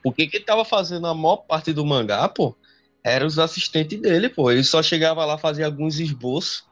[0.04, 2.58] Porque quem tava fazendo a maior parte do mangá, pô,
[3.02, 4.52] eram os assistentes dele, pô.
[4.52, 6.66] Ele só chegava lá, fazia alguns esboços,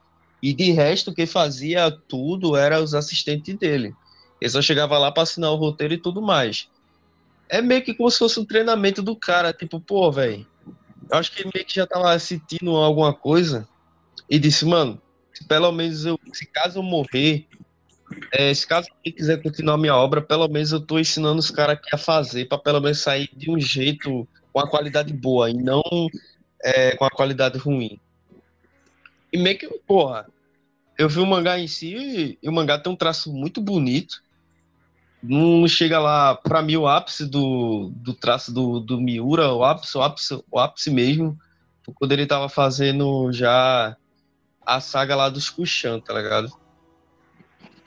[0.44, 3.96] e de resto, quem fazia tudo era os assistentes dele.
[4.42, 6.68] Ele só chegava lá para assinar o roteiro e tudo mais.
[7.50, 10.46] É meio que como se fosse um treinamento do cara, tipo, pô, velho.
[11.12, 13.68] Acho que ele meio que já tava sentindo alguma coisa
[14.30, 15.02] e disse, mano,
[15.34, 17.48] se pelo menos eu, se caso eu morrer,
[18.32, 21.78] é, se caso alguém quiser continuar minha obra, pelo menos eu estou ensinando os caras
[21.78, 25.54] aqui a fazer, para pelo menos sair de um jeito com a qualidade boa e
[25.54, 25.82] não
[26.64, 28.00] é, com a qualidade ruim.
[29.32, 30.28] E meio que, porra,
[30.98, 34.22] eu vi o mangá em si e o mangá tem um traço muito bonito.
[35.22, 39.98] Não chega lá, para mim, o ápice do, do traço do, do Miura, o ápice,
[39.98, 41.38] o ápice, o ápice mesmo,
[41.96, 43.98] quando ele tava fazendo já
[44.66, 46.50] a saga lá dos Kushan, tá ligado?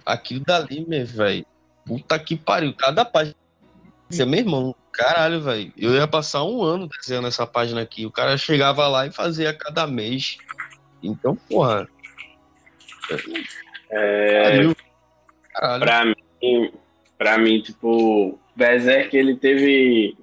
[0.05, 1.47] aquilo dali, meu velho.
[1.85, 2.75] Puta que pariu.
[2.75, 3.37] Cada página.
[4.13, 5.73] Meu irmão, caralho, velho.
[5.77, 8.05] Eu ia passar um ano desenhando essa página aqui.
[8.05, 10.39] O cara chegava lá e fazia cada mês.
[11.03, 11.89] Então, porra.
[13.91, 14.75] É.
[15.55, 15.81] Caralho.
[15.81, 16.73] Pra mim,
[17.23, 20.17] pra mim, tipo, Berserk ele teve.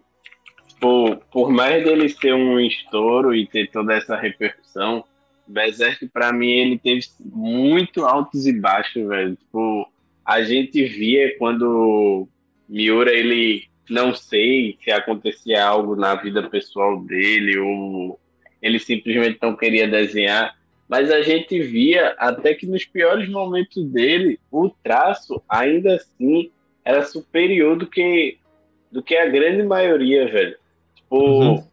[0.68, 5.06] Tipo, por mais dele ser um estouro e ter toda essa repercussão,
[5.48, 9.38] Berserk, para mim, ele teve muito altos e baixos, velho.
[9.38, 9.90] Tipo,
[10.26, 12.28] a gente via quando
[12.68, 18.20] Miura ele não sei se acontecia algo na vida pessoal dele ou
[18.62, 20.56] ele simplesmente não queria desenhar,
[20.88, 26.52] mas a gente via até que nos piores momentos dele, o traço ainda assim
[26.90, 28.38] era superior do que
[28.92, 30.58] do que a grande maioria, velho.
[30.96, 31.64] Tipo, uhum.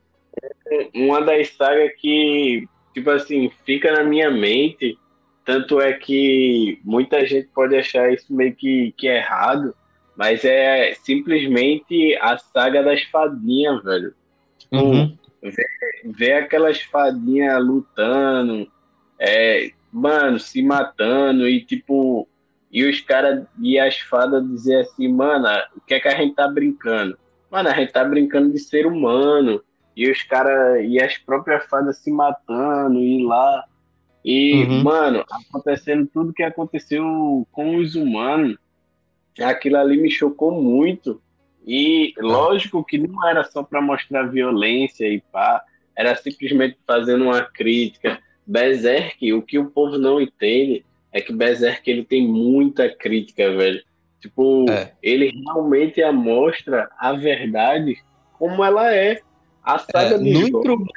[0.94, 4.98] uma das sagas que, tipo assim, fica na minha mente,
[5.46, 9.74] tanto é que muita gente pode achar isso meio que, que errado,
[10.14, 14.14] mas é simplesmente a saga das fadinhas, velho.
[14.58, 15.16] Tipo, uhum.
[15.42, 15.66] ver,
[16.04, 18.70] ver aquelas fadinhas lutando,
[19.18, 22.28] é, mano, se matando e tipo,
[22.70, 26.34] e os caras e as fadas dizer assim, mano, o que é que a gente
[26.34, 27.16] tá brincando?
[27.50, 29.62] Mano, a gente tá brincando de ser humano.
[29.96, 33.64] E os caras e as próprias fadas se matando e lá.
[34.24, 34.82] E, uhum.
[34.82, 38.58] mano, acontecendo tudo que aconteceu com os humanos,
[39.40, 41.22] aquilo ali me chocou muito.
[41.66, 45.62] E lógico que não era só para mostrar violência e pá,
[45.96, 48.18] era simplesmente fazendo uma crítica.
[48.46, 50.84] Berserk, o que o povo não entende
[51.16, 53.82] é que Berserk ele tem muita crítica, velho.
[54.20, 54.92] Tipo, é.
[55.02, 57.96] ele realmente mostra a verdade
[58.34, 59.20] como ela é.
[59.62, 60.90] A saga é, dos Goblins.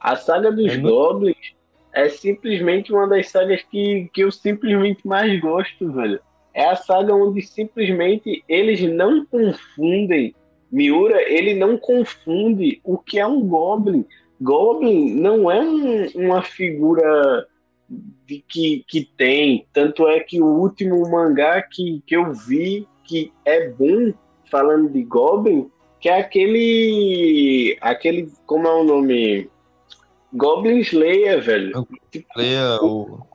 [0.00, 1.54] A saga dos é Goblins
[1.92, 6.18] é simplesmente uma das sagas que, que eu simplesmente mais gosto, velho.
[6.52, 10.34] É a saga onde simplesmente eles não confundem.
[10.70, 14.04] Miura, ele não confunde o que é um Goblin.
[14.40, 17.46] Goblin não é um, uma figura
[17.88, 19.66] de que, que tem.
[19.72, 24.12] Tanto é que o último mangá que, que eu vi que é bom,
[24.50, 25.70] falando de Goblin,
[26.00, 27.78] que é aquele.
[27.80, 28.32] aquele.
[28.46, 29.50] Como é o nome?
[30.32, 31.86] Goblin Slayer, velho.
[32.12, 33.26] Slayer, o...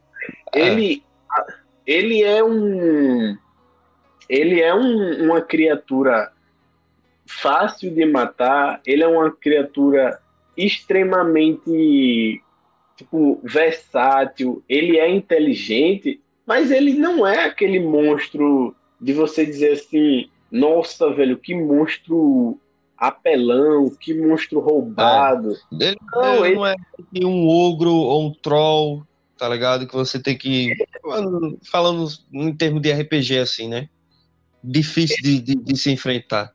[0.53, 1.03] Ele,
[1.37, 1.53] é.
[1.85, 3.37] ele é um.
[4.27, 6.31] Ele é um, uma criatura
[7.25, 10.19] fácil de matar, ele é uma criatura
[10.57, 12.41] extremamente
[12.99, 20.29] tipo, versátil, ele é inteligente, mas ele não é aquele monstro de você dizer assim,
[20.51, 22.59] nossa, velho, que monstro
[22.97, 25.53] apelão, que monstro roubado.
[25.81, 25.85] É.
[25.85, 26.75] Ele, não, ele, não é
[27.23, 29.07] um ogro ou um troll,
[29.37, 29.87] tá ligado?
[29.87, 30.73] Que você tem que.
[31.71, 33.87] Falando em termos de RPG, assim, né?
[34.61, 36.51] Difícil de, de, de se enfrentar.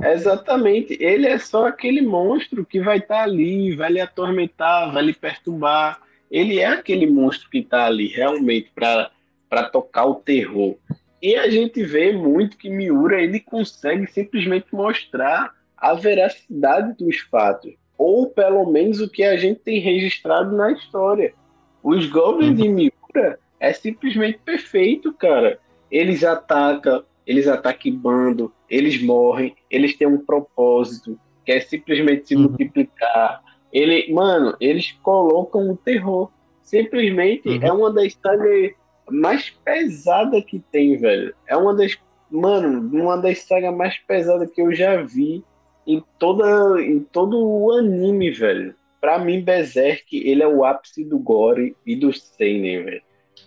[0.00, 0.96] Exatamente.
[1.00, 5.12] Ele é só aquele monstro que vai estar tá ali, vai lhe atormentar, vai lhe
[5.12, 6.00] perturbar.
[6.30, 10.76] Ele é aquele monstro que está ali realmente para tocar o terror.
[11.20, 17.72] E a gente vê muito que Miura ele consegue simplesmente mostrar a veracidade dos fatos,
[17.96, 21.34] ou pelo menos o que a gente tem registrado na história.
[21.82, 25.58] Os Goblins de Miura é simplesmente perfeito, cara.
[25.90, 32.36] Eles atacam, eles atacam bando, eles morrem, eles têm um propósito, que é simplesmente se
[32.36, 32.42] uhum.
[32.42, 33.42] multiplicar.
[33.72, 36.30] Ele, mano, eles colocam o terror.
[36.62, 37.60] Simplesmente uhum.
[37.62, 38.72] é uma das sagas
[39.10, 41.34] mais pesadas que tem, velho.
[41.46, 41.98] É uma das,
[42.30, 45.42] mano, uma das sagas mais pesadas que eu já vi
[45.86, 48.74] em toda em todo o anime, velho.
[49.00, 53.02] Pra mim, Berserk, ele é o ápice do gore e do seinen, velho.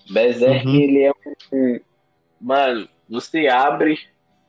[0.10, 0.76] Berserk, uhum.
[0.76, 1.12] ele é
[1.54, 1.80] um,
[2.40, 4.00] mano, você abre,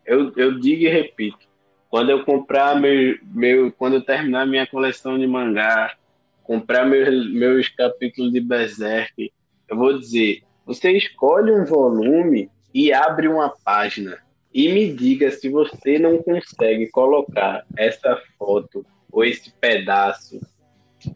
[0.05, 1.47] eu, eu digo e repito,
[1.89, 5.95] quando eu comprar meu, meu quando eu terminar minha coleção de mangá,
[6.43, 9.33] comprar meus, meus capítulos de Berserk,
[9.69, 14.19] eu vou dizer, você escolhe um volume e abre uma página
[14.55, 20.41] e me diga se você não consegue colocar essa foto ou esse pedaço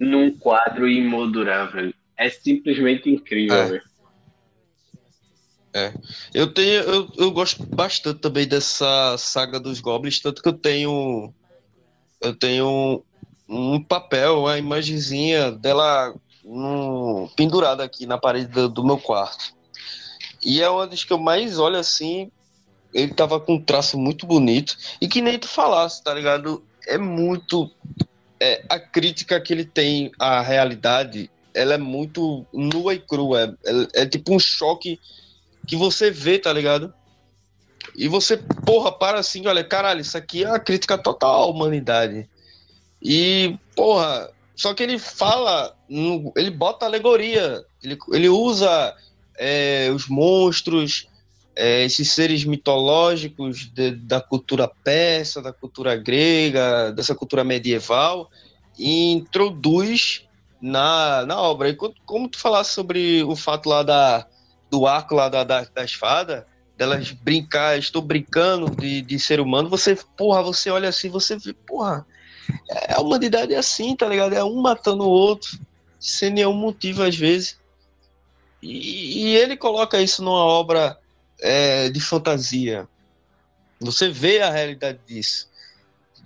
[0.01, 1.93] num quadro imoldurável.
[2.17, 3.83] É simplesmente incrível, é.
[5.77, 5.93] É.
[6.33, 6.73] Eu tenho.
[6.73, 11.35] Eu, eu gosto bastante também dessa saga dos Goblins, tanto que eu tenho.
[12.19, 13.05] Eu tenho
[13.47, 19.55] um papel, a imagenzinha dela um, pendurada aqui na parede do, do, meu quarto.
[20.43, 22.33] E é uma das que eu mais olho assim.
[22.95, 24.79] Ele tava com um traço muito bonito.
[24.99, 26.65] E que nem tu falasse, tá ligado?
[26.89, 27.71] É muito.
[28.41, 33.59] É, a crítica que ele tem à realidade, ela é muito nua e crua.
[33.93, 34.99] É, é tipo um choque
[35.67, 36.93] que você vê, tá ligado?
[37.95, 42.29] E você, porra, para assim, olha, caralho, isso aqui é uma crítica total à humanidade.
[43.03, 45.77] E, porra, só que ele fala,
[46.37, 48.95] ele bota alegoria, ele, ele usa
[49.39, 51.09] é, os monstros,
[51.55, 58.31] é, esses seres mitológicos de, da cultura persa, da cultura grega, dessa cultura medieval,
[58.79, 60.27] e introduz
[60.61, 61.71] na, na obra.
[61.71, 64.27] E como tu falasse sobre o fato lá da,
[64.77, 66.45] do arco lá da, da, da
[66.77, 71.55] delas brincar, estou brincando de, de ser humano, você, porra, você olha assim, você vê,
[71.55, 72.07] porra,
[72.71, 74.35] é, a humanidade é assim, tá ligado?
[74.35, 75.59] É um matando o outro,
[75.99, 77.59] sem nenhum motivo às vezes.
[78.63, 80.99] E, e ele coloca isso numa obra
[81.41, 82.87] é, de fantasia.
[83.81, 85.49] Você vê a realidade disso.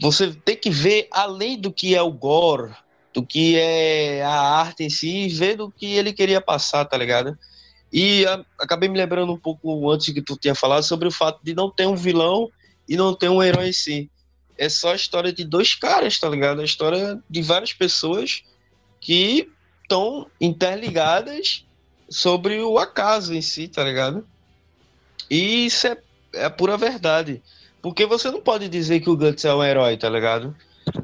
[0.01, 2.75] Você tem que ver além do que é o gore,
[3.15, 6.97] do que é a arte em si, e ver do que ele queria passar, tá
[6.97, 7.39] ligado?
[7.93, 11.41] E a, acabei me lembrando um pouco antes que tu tinha falado sobre o fato
[11.43, 12.51] de não ter um vilão
[12.89, 14.11] e não ter um herói em si.
[14.57, 16.61] É só a história de dois caras, tá ligado?
[16.61, 18.43] A história de várias pessoas
[19.01, 19.49] que
[19.83, 21.65] estão interligadas
[22.09, 24.27] sobre o acaso em si, tá ligado?
[25.29, 25.97] E isso é,
[26.35, 27.43] é a pura verdade.
[27.81, 30.55] Porque você não pode dizer que o Guts é um herói, tá ligado?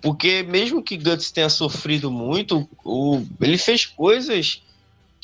[0.02, 4.62] Porque mesmo que Guts tenha sofrido muito, o, ele fez coisas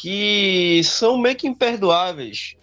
[0.03, 2.57] que são meio que imperdoáveis.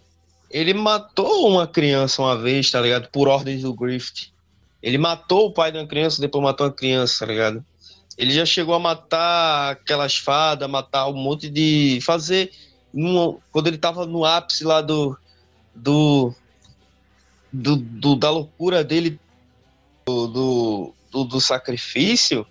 [0.51, 3.07] Ele matou uma criança uma vez, tá ligado?
[3.11, 4.33] Por ordens do Griffith.
[4.83, 7.63] Ele matou o pai de uma criança, depois matou uma criança, tá ligado?
[8.17, 11.99] Ele já chegou a matar aquelas fadas, matar um monte de.
[12.01, 12.51] fazer.
[13.53, 15.17] Quando ele tava no ápice lá do.
[15.73, 16.33] do.
[17.53, 19.17] do, do da loucura dele,
[20.05, 22.45] do, do, do, do sacrifício,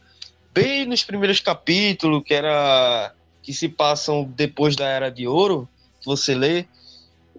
[0.54, 3.12] bem nos primeiros capítulos, que era
[3.48, 5.66] que se passam depois da Era de Ouro,
[6.02, 6.66] que você lê,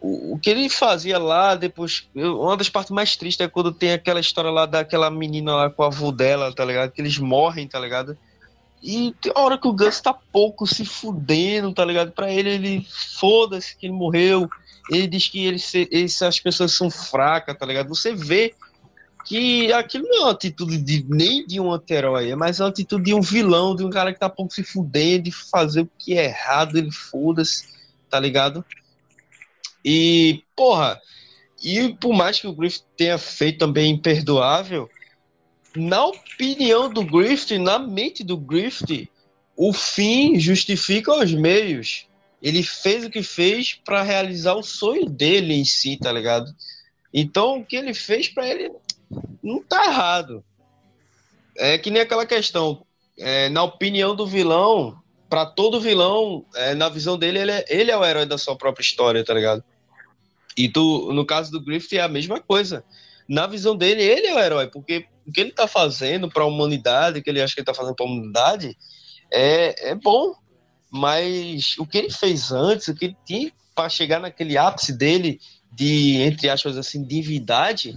[0.01, 2.09] o, o que ele fazia lá depois.
[2.15, 5.83] Uma das partes mais tristes é quando tem aquela história lá daquela menina lá com
[5.83, 6.89] a avó dela, tá ligado?
[6.89, 8.17] Que eles morrem, tá ligado?
[8.81, 12.11] E tem hora que o Gus tá pouco se fudendo, tá ligado?
[12.11, 12.87] Pra ele, ele
[13.19, 14.49] foda-se que ele morreu.
[14.89, 15.61] Ele diz que ele,
[16.27, 17.89] as pessoas são fracas, tá ligado?
[17.89, 18.55] Você vê
[19.29, 23.03] que aquilo não é uma atitude de, nem de um anti-herói, é mais uma atitude
[23.03, 26.17] de um vilão, de um cara que tá pouco se fudendo, de fazer o que
[26.17, 27.69] é errado, ele foda-se,
[28.09, 28.65] tá ligado?
[29.85, 30.99] E, porra,
[31.63, 34.89] e por mais que o Griffith tenha feito também imperdoável,
[35.75, 39.07] na opinião do Griffith, na mente do Griffith,
[39.55, 42.07] o fim justifica os meios.
[42.41, 46.51] Ele fez o que fez para realizar o sonho dele em si, tá ligado?
[47.13, 48.71] Então, o que ele fez para ele
[49.43, 50.43] não tá errado.
[51.57, 52.85] É que nem aquela questão.
[53.17, 54.97] É, na opinião do vilão,
[55.29, 58.55] para todo vilão, é, na visão dele, ele é, ele é o herói da sua
[58.55, 59.63] própria história, tá ligado?
[60.57, 62.83] E tu, no caso do Griffith é a mesma coisa.
[63.27, 66.47] Na visão dele, ele é o herói, porque o que ele tá fazendo para a
[66.47, 68.75] humanidade, que ele acha que ele tá fazendo para a humanidade,
[69.31, 70.33] é, é bom.
[70.89, 75.39] Mas o que ele fez antes, o que ele tinha para chegar naquele ápice dele
[75.71, 77.93] de, entre aspas, assim, divindade,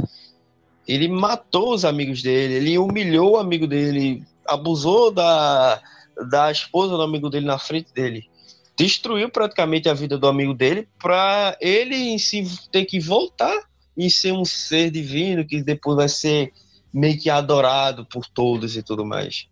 [0.86, 5.80] ele matou os amigos dele, ele humilhou o amigo dele, abusou da,
[6.28, 8.28] da esposa do amigo dele na frente dele.
[8.76, 13.56] Destruiu praticamente a vida do amigo dele para ele em si ter que voltar
[13.96, 16.52] e ser um ser divino que depois vai ser
[16.92, 19.46] meio que adorado por todos e tudo mais.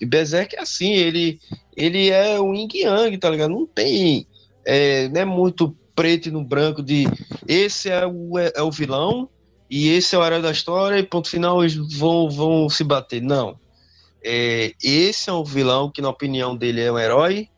[0.00, 1.40] E Berserk é assim, ele,
[1.76, 3.50] ele é o yin yang, tá ligado?
[3.50, 4.26] Não tem,
[4.64, 7.06] é, não é muito preto no branco de
[7.46, 9.28] esse é o, é, é o vilão
[9.70, 13.20] e esse é o herói da história e ponto final eles vão, vão se bater.
[13.20, 13.58] Não.
[14.24, 17.48] É, esse é um vilão que, na opinião dele, é um herói,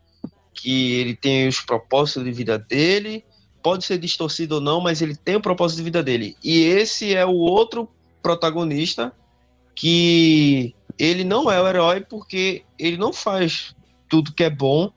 [0.53, 3.25] que ele tem os propósitos de vida dele,
[3.63, 6.37] pode ser distorcido ou não, mas ele tem o propósito de vida dele.
[6.43, 7.89] E esse é o outro
[8.23, 9.13] protagonista
[9.75, 13.75] que ele não é o herói porque ele não faz
[14.09, 14.93] tudo que é bom,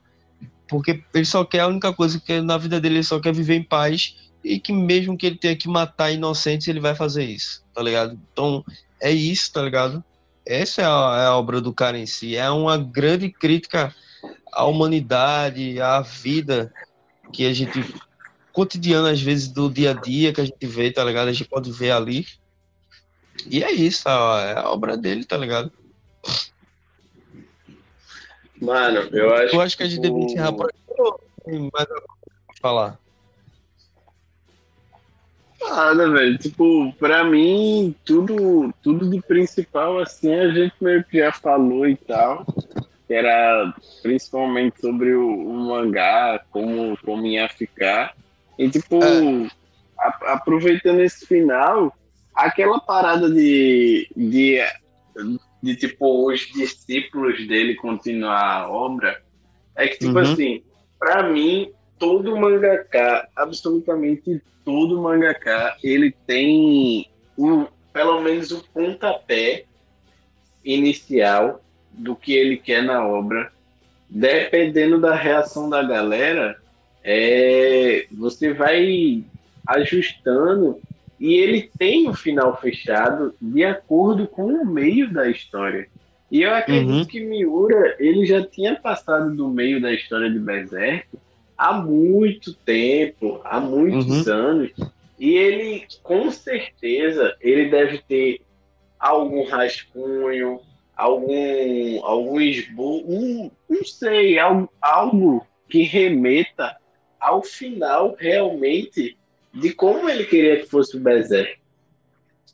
[0.68, 3.32] porque ele só quer a única coisa que é na vida dele, ele só quer
[3.32, 7.24] viver em paz e que mesmo que ele tenha que matar inocentes, ele vai fazer
[7.24, 8.20] isso, tá ligado?
[8.32, 8.62] Então,
[9.00, 10.04] é isso, tá ligado?
[10.44, 12.36] Essa é a, é a obra do cara em si.
[12.36, 13.94] É uma grande crítica
[14.52, 16.72] à humanidade, à vida
[17.32, 17.82] que a gente
[18.52, 21.28] cotidiana às vezes do dia a dia que a gente vê, tá ligado?
[21.28, 22.26] A gente pode ver ali.
[23.46, 25.72] E é isso, é a obra dele, tá ligado?
[28.60, 29.56] Mano, eu acho.
[29.56, 31.70] Eu acho que a gente deve encerrar por aqui.
[31.72, 31.88] Mais
[32.60, 32.98] falar.
[35.68, 36.38] Nada, velho.
[36.38, 41.96] Tipo, pra mim, tudo, tudo de principal, assim, a gente meio que já falou e
[41.96, 42.44] tal.
[43.06, 48.14] Que era principalmente sobre o, o mangá, como, como ia ficar.
[48.58, 49.48] E, tipo, é.
[49.98, 51.94] a, aproveitando esse final,
[52.34, 54.58] aquela parada de, de,
[55.62, 59.22] de, tipo, os discípulos dele continuar a obra,
[59.76, 60.32] é que, tipo uhum.
[60.32, 60.62] assim,
[60.98, 61.70] pra mim,
[62.04, 69.64] todo mangaka, absolutamente todo mangaka, ele tem um, pelo menos o um pontapé
[70.62, 73.50] inicial do que ele quer na obra.
[74.08, 76.58] Dependendo da reação da galera,
[77.02, 79.24] é, você vai
[79.66, 80.78] ajustando
[81.18, 85.88] e ele tem o um final fechado de acordo com o meio da história.
[86.30, 87.04] E eu acredito uhum.
[87.06, 91.06] que Miura ele já tinha passado do meio da história de Berserk
[91.56, 94.32] há muito tempo, há muitos uhum.
[94.32, 94.72] anos,
[95.18, 98.40] e ele com certeza ele deve ter
[98.98, 100.60] algum rascunho,
[100.96, 106.76] algum algum esboço, um, não sei, algo, algo que remeta
[107.20, 109.16] ao final realmente
[109.52, 111.58] de como ele queria que fosse o Berserk.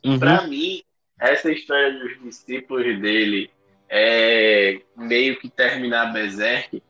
[0.05, 0.19] Uhum.
[0.19, 0.81] Para mim,
[1.19, 3.49] essa história dos discípulos dele
[3.89, 6.81] é meio que terminar Berserk.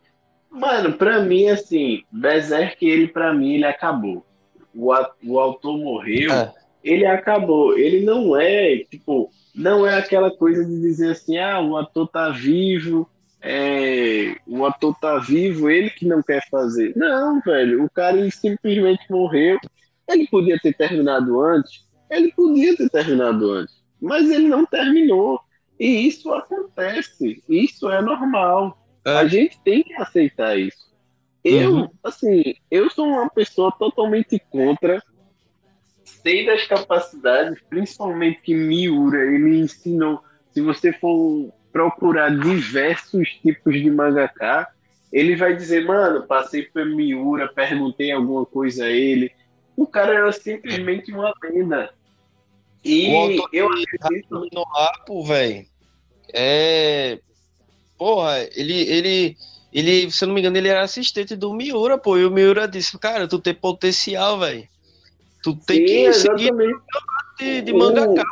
[0.51, 4.25] Mano, para mim, assim, Berserk, ele para mim, ele acabou.
[4.75, 4.91] O,
[5.25, 6.53] o autor morreu, é.
[6.83, 7.77] ele acabou.
[7.77, 12.29] Ele não é, tipo, não é aquela coisa de dizer assim, ah, o ator tá
[12.29, 13.09] vivo,
[13.41, 16.93] é, o ator tá vivo, ele que não quer fazer.
[16.97, 19.57] Não, velho, o cara simplesmente morreu.
[20.07, 25.39] Ele podia ter terminado antes, ele podia ter terminado antes, mas ele não terminou.
[25.79, 28.77] E isso acontece, isso é normal.
[29.05, 29.11] É.
[29.11, 30.91] A gente tem que aceitar isso.
[31.43, 31.89] Eu, uhum.
[32.03, 35.01] assim, eu sou uma pessoa totalmente contra,
[36.03, 40.21] sei das capacidades, principalmente que Miura, ele ensinou,
[40.51, 44.67] se você for procurar diversos tipos de mangaka,
[45.11, 49.31] ele vai dizer, mano, passei por Miura, perguntei alguma coisa a ele.
[49.75, 51.91] O cara era simplesmente uma lenda.
[52.83, 55.65] E eu acredito no Apo, velho.
[56.33, 57.19] É.
[58.01, 59.37] Porra, ele, ele,
[59.71, 62.17] ele, se eu não me engano, ele era assistente do Miura, pô.
[62.17, 64.67] E o Miura disse, cara, tu tem potencial, velho.
[65.43, 66.51] Tu tem Sim, que seguir
[67.37, 68.23] de, de mangaka,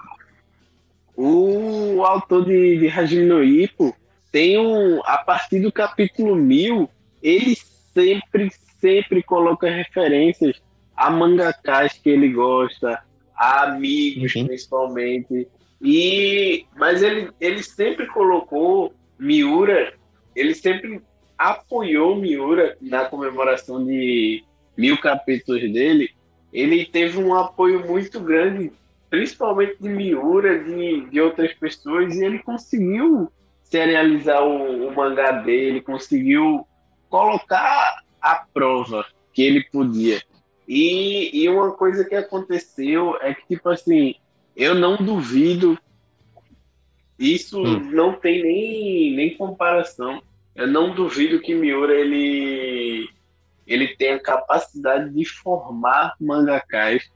[1.15, 3.95] o, o autor de, de Hajime no Ippo
[4.32, 5.03] tem um.
[5.05, 6.89] A partir do capítulo 1000,
[7.22, 7.55] ele
[7.93, 8.51] sempre,
[8.82, 10.59] sempre coloca referências
[10.95, 13.03] a mangakás que ele gosta,
[13.36, 14.47] a amigos uhum.
[14.47, 15.47] principalmente.
[15.80, 19.93] E, mas ele, ele sempre colocou Miura,
[20.36, 21.01] ele sempre
[21.38, 24.43] apoiou Miura na comemoração de
[24.78, 26.11] mil capítulos dele.
[26.51, 28.72] Ele teve um apoio muito grande,
[29.09, 33.32] principalmente de Miura, de, de outras pessoas, e ele conseguiu
[33.63, 36.65] serializar o, o mangá dele, conseguiu
[37.09, 40.22] colocar a prova que ele podia.
[40.67, 44.15] E, e uma coisa que aconteceu é que, tipo assim,
[44.55, 45.78] eu não duvido.
[47.20, 47.91] Isso hum.
[47.91, 50.22] não tem nem, nem comparação.
[50.55, 53.09] Eu não duvido que Miura ele,
[53.67, 57.09] ele tenha capacidade de formar mangakás.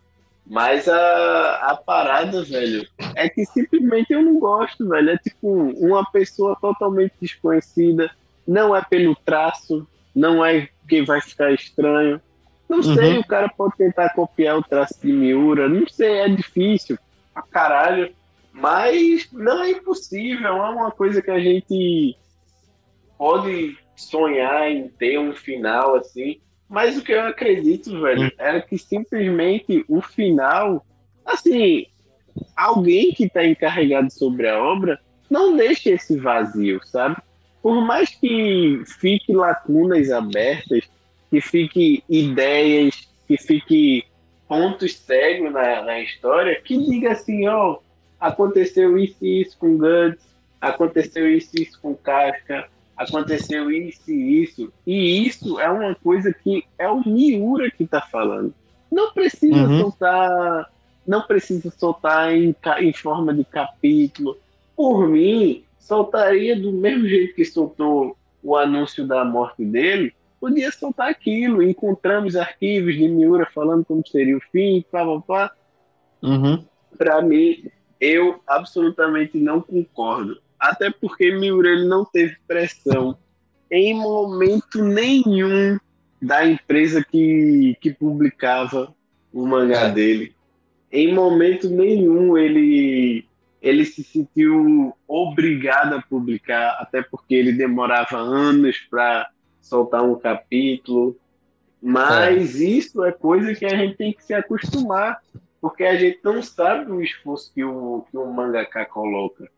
[0.45, 2.85] Mas a, a parada, velho,
[3.15, 5.11] é que simplesmente eu não gosto, velho.
[5.11, 8.11] É tipo uma pessoa totalmente desconhecida.
[8.45, 12.21] Não é pelo traço, não é que vai ficar estranho.
[12.67, 13.19] Não sei, uhum.
[13.19, 15.69] o cara pode tentar copiar o traço de Miura.
[15.69, 16.97] Não sei, é difícil
[17.33, 18.13] pra caralho.
[18.53, 22.15] Mas não é impossível, é uma coisa que a gente
[23.17, 26.39] pode sonhar em ter um final assim.
[26.69, 30.85] Mas o que eu acredito, velho, é que simplesmente o final,
[31.25, 31.87] assim,
[32.55, 34.99] alguém que está encarregado sobre a obra
[35.29, 37.17] não deixa esse vazio, sabe?
[37.61, 40.89] Por mais que fique lacunas abertas,
[41.29, 44.03] que fique ideias, que fique
[44.47, 47.82] pontos cegos na, na história, que diga assim, ó, oh,
[48.23, 50.23] aconteceu isso e isso com Guts,
[50.61, 54.71] aconteceu isso e isso com Kafka, aconteceu isso e isso.
[54.87, 58.53] E isso é uma coisa que é o Miura que está falando.
[58.89, 59.81] Não precisa uhum.
[59.81, 60.71] soltar,
[61.05, 64.37] não precisa soltar em, em forma de capítulo.
[64.73, 71.09] Por mim, soltaria do mesmo jeito que soltou o anúncio da morte dele, podia soltar
[71.09, 71.61] aquilo.
[71.61, 75.51] Encontramos arquivos de Miura falando como seria o fim, pá, pá, pá.
[76.21, 76.63] Uhum.
[76.97, 77.69] Para mim,
[78.03, 80.37] eu absolutamente não concordo.
[80.59, 83.17] Até porque Miura ele não teve pressão
[83.71, 85.79] em momento nenhum
[86.21, 88.93] da empresa que, que publicava
[89.31, 89.91] o mangá é.
[89.91, 90.35] dele.
[90.91, 93.25] Em momento nenhum ele
[93.61, 99.29] ele se sentiu obrigado a publicar, até porque ele demorava anos para
[99.61, 101.17] soltar um capítulo.
[101.81, 102.65] Mas é.
[102.65, 105.21] isso é coisa que a gente tem que se acostumar,
[105.63, 109.49] porque a gente não sabe o esforço que o, que o mangaka coloca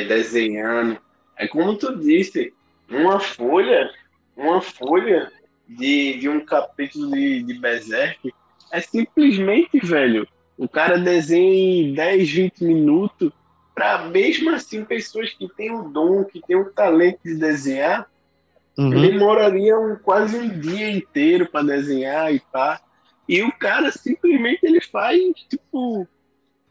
[0.00, 0.04] é.
[0.04, 0.98] desenhando.
[1.36, 2.52] É como tu disse,
[2.90, 3.88] uma folha,
[4.36, 5.30] uma folha
[5.68, 8.34] de, de um capítulo de, de Berserk
[8.72, 10.26] é simplesmente, velho,
[10.58, 13.30] o cara desenha em 10, 20 minutos
[13.76, 18.10] para mesmo assim pessoas que têm o dom, que têm o talento de desenhar,
[18.78, 18.90] Uhum.
[18.90, 22.78] Demoraria um, quase um dia inteiro para desenhar e pá.
[23.28, 26.06] E o cara simplesmente ele faz, tipo,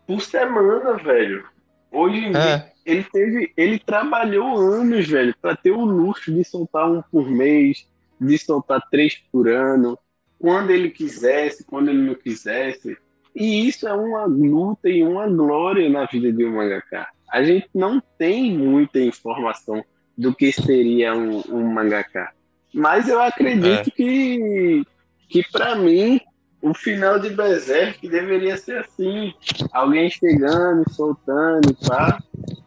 [0.08, 1.46] por semana, velho.
[1.92, 2.32] Hoje em é.
[2.32, 3.54] dia, ele teve.
[3.56, 7.88] Ele trabalhou anos, velho, para ter o luxo de soltar um por mês,
[8.20, 9.98] de soltar três por ano,
[10.40, 12.98] quando ele quisesse, quando ele não quisesse.
[13.36, 17.08] E isso é uma luta e uma glória na vida de um mangaka.
[17.30, 19.84] A gente não tem muita informação
[20.18, 22.32] do que seria um, um mangaka.
[22.74, 23.92] Mas eu acredito é.
[23.92, 24.84] que,
[25.28, 26.22] que para mim,
[26.66, 29.32] o final de Berserk deveria ser assim.
[29.72, 32.20] Alguém chegando, soltando, tá?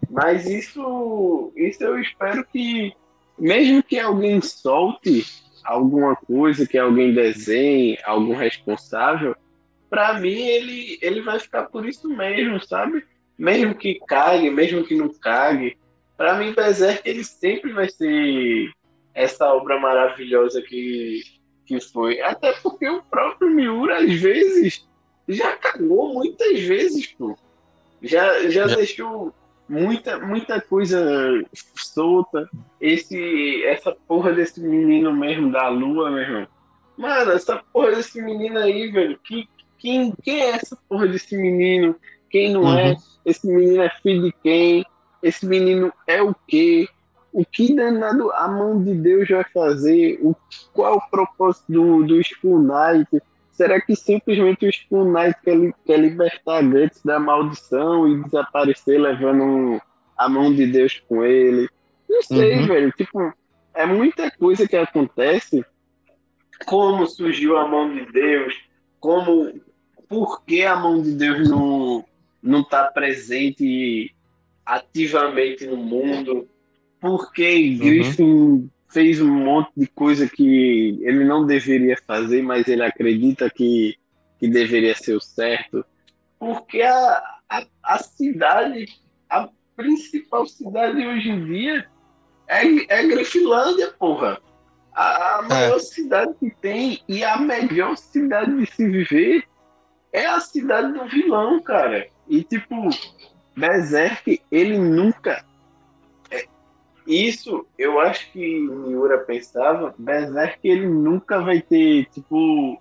[0.09, 2.93] Mas isso, isso eu espero que,
[3.37, 5.27] mesmo que alguém solte
[5.65, 9.35] alguma coisa, que alguém desenhe, algum responsável,
[9.91, 13.05] para mim ele, ele vai ficar por isso mesmo, sabe?
[13.37, 15.77] Mesmo que cague, mesmo que não cague,
[16.17, 18.71] para mim Berserk ele sempre vai ser
[19.13, 21.21] essa obra maravilhosa que,
[21.69, 22.21] que foi.
[22.23, 24.89] Até porque o próprio Miura, às vezes,
[25.29, 27.37] já cagou muitas vezes, pô.
[28.03, 28.77] Já, já, já.
[28.77, 29.35] deixou
[29.69, 31.45] muita, muita coisa
[31.75, 32.49] solta.
[32.81, 36.49] Esse, essa porra desse menino mesmo da lua, meu irmão.
[36.97, 39.19] Mano, essa porra desse menino aí, velho.
[39.23, 39.47] Que,
[39.79, 41.95] quem, quem é essa porra desse menino?
[42.31, 42.85] Quem não é?
[42.85, 42.91] uhum.
[42.93, 42.97] é?
[43.27, 44.87] Esse menino é filho de quem?
[45.23, 46.89] Esse menino é o quê?
[47.39, 50.19] O que danado a mão de Deus vai fazer?
[50.21, 50.35] O,
[50.73, 53.23] qual é o propósito do, do Skull Knight?
[53.53, 59.81] Será que simplesmente o Skull Knight quer, quer libertar Guts da maldição e desaparecer levando
[60.17, 61.69] a mão de Deus com ele?
[62.11, 62.67] Não sei, uhum.
[62.67, 62.93] velho.
[62.97, 63.33] Tipo,
[63.73, 65.65] é muita coisa que acontece.
[66.67, 68.53] Como surgiu a mão de Deus?
[68.99, 69.61] Como
[70.09, 72.05] por que a mão de Deus não
[72.43, 74.13] não está presente
[74.67, 76.49] ativamente no mundo?
[77.01, 77.79] Por que uhum.
[77.79, 78.71] Griffin uhum.
[78.89, 83.97] fez um monte de coisa que ele não deveria fazer, mas ele acredita que,
[84.39, 85.85] que deveria ser o certo?
[86.39, 88.87] Porque a, a, a cidade,
[89.29, 91.87] a principal cidade hoje em dia
[92.49, 94.41] é, é Grifilândia, porra.
[94.93, 95.81] A, a maior é.
[95.81, 99.45] cidade que tem e a melhor cidade de se viver
[100.13, 102.09] é a cidade do vilão, cara.
[102.29, 102.89] E tipo,
[103.57, 105.45] Berserk, ele nunca.
[107.09, 112.81] É, isso eu acho que Miura pensava, Berserk ele nunca vai ter, tipo,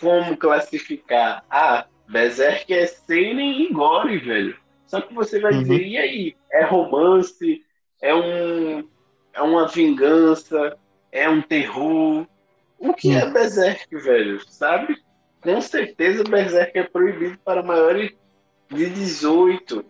[0.00, 1.44] como classificar.
[1.50, 4.56] Ah, Berserk é Seinen e Gore, velho.
[4.86, 5.62] Só que você vai uhum.
[5.62, 6.36] dizer, e aí?
[6.52, 7.64] É romance?
[8.00, 8.88] É um.
[9.32, 10.76] É uma vingança?
[11.10, 12.26] É um terror?
[12.78, 13.18] O que uhum.
[13.18, 14.40] é Berserk, velho?
[14.48, 14.96] Sabe?
[15.44, 18.10] com certeza Berserk é proibido para maiores
[18.70, 19.84] de 18.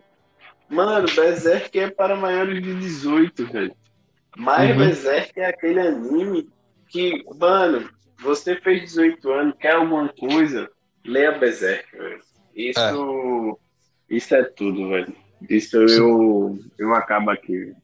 [0.68, 3.76] Mano, Berserk é para maiores de 18, velho.
[4.36, 4.78] Mas uhum.
[4.78, 6.48] Berserk é aquele anime
[6.88, 7.88] que, mano,
[8.20, 10.70] você fez 18 anos, quer alguma coisa,
[11.04, 12.20] leia Berserk, velho.
[12.54, 15.14] Isso é, isso é tudo, velho.
[15.48, 17.74] Isso eu, eu acabo aqui.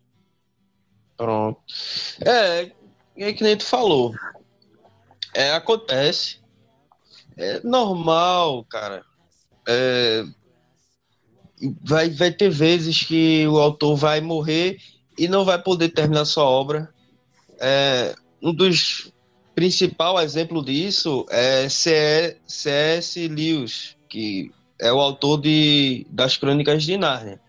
[1.16, 1.60] Pronto.
[2.24, 2.72] É,
[3.16, 4.14] é que nem tu falou.
[5.34, 6.40] É, acontece
[7.40, 9.02] é normal, cara.
[9.66, 10.24] É,
[11.82, 14.78] vai, vai ter vezes que o autor vai morrer
[15.18, 16.92] e não vai poder terminar sua obra.
[17.58, 19.12] É, um dos
[19.54, 23.28] principal exemplo disso é C.S.
[23.28, 27.40] Lewis, que é o autor de, das Crônicas de Nárnia.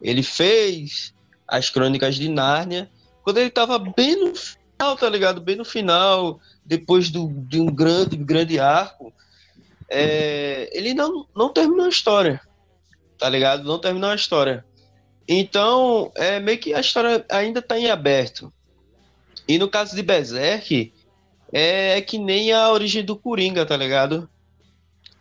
[0.00, 1.12] Ele fez
[1.46, 2.88] as Crônicas de Nárnia
[3.24, 5.40] quando ele estava bem no final, tá ligado?
[5.40, 9.12] Bem no final, depois do, de um grande, grande arco
[9.88, 12.40] é, ele não, não terminou a história,
[13.18, 13.64] tá ligado?
[13.64, 14.64] Não terminou a história.
[15.26, 18.52] Então, é meio que a história ainda tá em aberto.
[19.46, 20.92] E no caso de Berserk,
[21.52, 24.28] é, é que nem a origem do Coringa, tá ligado?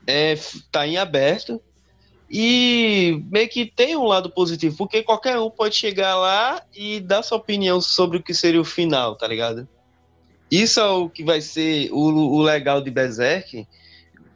[0.05, 0.37] É,
[0.71, 1.61] tá em aberto.
[2.29, 7.23] E meio que tem um lado positivo, porque qualquer um pode chegar lá e dar
[7.23, 9.67] sua opinião sobre o que seria o final, tá ligado?
[10.51, 13.65] Isso é o que vai ser o, o legal de Berserk,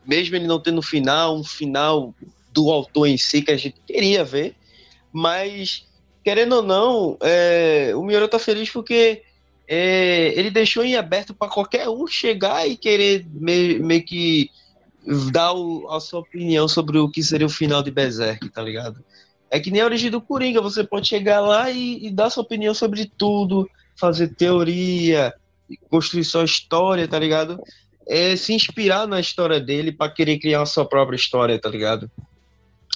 [0.06, 2.14] mesmo ele não tendo final, um final
[2.52, 4.56] do autor em si que a gente queria ver,
[5.12, 5.86] mas
[6.24, 9.24] querendo ou não, é, o Miura tá feliz porque
[9.68, 14.50] é, ele deixou em aberto para qualquer um chegar e querer meio, meio que
[15.32, 19.04] dar o, a sua opinião sobre o que seria o final de Berserk, tá ligado?
[19.50, 22.44] É que nem a origem do Coringa, você pode chegar lá e, e dar sua
[22.44, 25.34] opinião sobre tudo, fazer teoria,
[25.90, 27.60] construir sua história, tá ligado?
[28.08, 32.10] é, se inspirar na história dele para querer criar a sua própria história, tá ligado?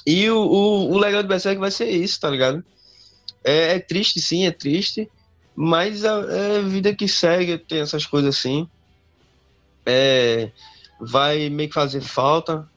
[0.06, 2.64] E o, o, o legal do Berserk vai ser isso, tá ligado?
[3.43, 5.10] É, é triste, sim, é triste,
[5.56, 8.68] mas a, é vida que segue tem essas coisas assim.
[9.86, 10.51] É,
[10.99, 12.68] vai meio que fazer falta.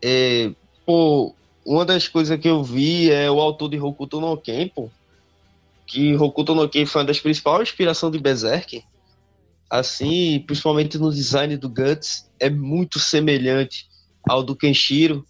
[0.00, 0.50] É,
[0.84, 1.34] pô,
[1.64, 4.90] uma das coisas que eu vi é o autor de Hokuto no Ken, pô,
[5.86, 8.84] que Hokuto no Ken foi uma das principais inspirações de Berserk.
[9.70, 13.86] Assim, principalmente no design do Guts, é muito semelhante
[14.28, 15.24] ao do Kenshiro.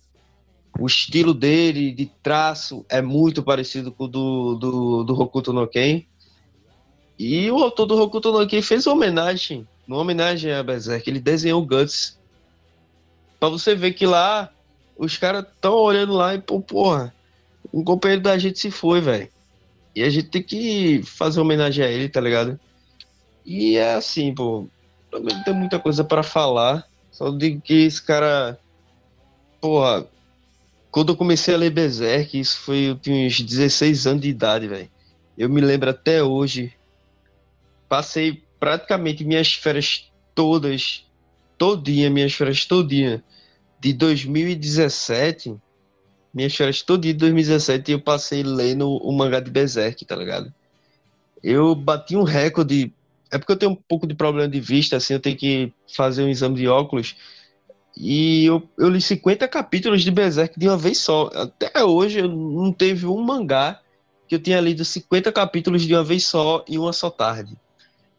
[0.78, 5.66] O estilo dele de traço é muito parecido com o do, do, do Hokuto no
[5.66, 6.04] Ken.
[7.18, 11.08] E o autor do Hokuto no Ken fez uma homenagem, uma homenagem a Berserk.
[11.08, 12.18] Ele desenhou Guts.
[13.38, 14.50] Pra você ver que lá
[14.96, 17.14] os caras estão olhando lá e, pô, porra,
[17.72, 19.28] um companheiro da gente se foi, velho.
[19.94, 22.58] E a gente tem que fazer homenagem a ele, tá ligado?
[23.44, 24.66] E é assim, pô,
[25.10, 26.86] também não tem muita coisa para falar.
[27.10, 28.58] Só digo que esse cara,
[29.60, 30.06] porra,
[30.92, 34.68] quando eu comecei a ler Berserk, isso foi, eu tinha uns 16 anos de idade,
[34.68, 34.90] velho.
[35.38, 36.74] Eu me lembro até hoje.
[37.88, 41.06] Passei praticamente minhas férias todas,
[41.56, 43.24] todinha, minhas férias todinha,
[43.80, 45.56] de 2017,
[46.32, 50.52] minhas férias todo dia de 2017 eu passei lendo o mangá de Berserk, tá ligado?
[51.42, 52.92] Eu bati um recorde.
[53.30, 56.22] É porque eu tenho um pouco de problema de vista, assim, eu tenho que fazer
[56.22, 57.16] um exame de óculos.
[57.96, 61.30] E eu, eu li 50 capítulos de Berserk de uma vez só.
[61.34, 63.80] Até hoje eu não teve um mangá
[64.26, 67.56] que eu tinha lido 50 capítulos de uma vez só em uma só tarde.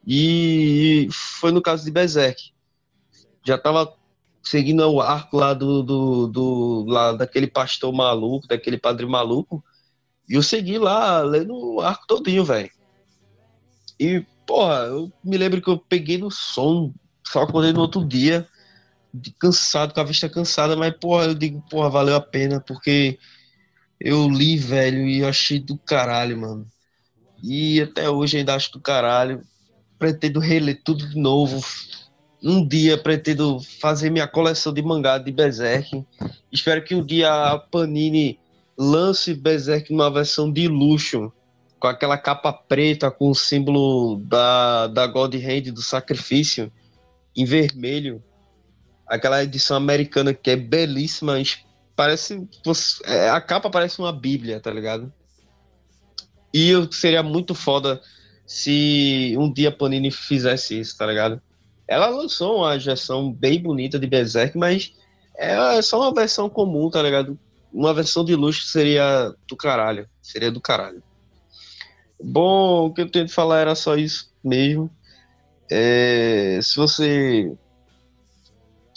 [0.06, 2.52] E foi no caso de Berserk.
[3.46, 3.94] Já tava
[4.44, 9.64] seguindo o arco lá do, do, do lá daquele pastor maluco, daquele padre maluco.
[10.30, 12.70] E eu segui lá, lendo o arco todinho, velho.
[14.00, 16.94] E, porra, eu me lembro que eu peguei no som,
[17.26, 18.48] só acordei no outro dia,
[19.40, 23.20] cansado, com a vista cansada, mas, porra, eu digo, porra, valeu a pena, porque
[24.00, 26.66] eu li, velho, e achei do caralho, mano.
[27.42, 29.42] E até hoje ainda acho do caralho.
[30.00, 31.64] Pretendo reler tudo de novo,
[32.44, 36.06] um dia pretendo fazer minha coleção de mangá de Berserk.
[36.52, 38.38] Espero que um dia a Panini
[38.78, 41.32] lance Berserk numa versão de luxo,
[41.80, 46.72] com aquela capa preta com o símbolo da, da God Hand do sacrifício
[47.36, 48.22] em vermelho.
[49.08, 51.36] Aquela edição americana que é belíssima,
[51.96, 52.48] parece
[53.06, 55.12] é, a capa parece uma bíblia, tá ligado?
[56.54, 58.02] E seria muito foda
[58.46, 61.42] se um dia Panini fizesse isso, tá ligado?
[61.88, 64.94] Ela lançou uma versão bem bonita de Berserk, mas
[65.36, 67.38] é só uma versão comum, tá ligado?
[67.74, 70.08] Uma versão de luxo seria do caralho.
[70.22, 71.02] Seria do caralho.
[72.24, 74.90] Bom, o que eu tenho de falar era só isso mesmo.
[75.70, 77.52] É, se você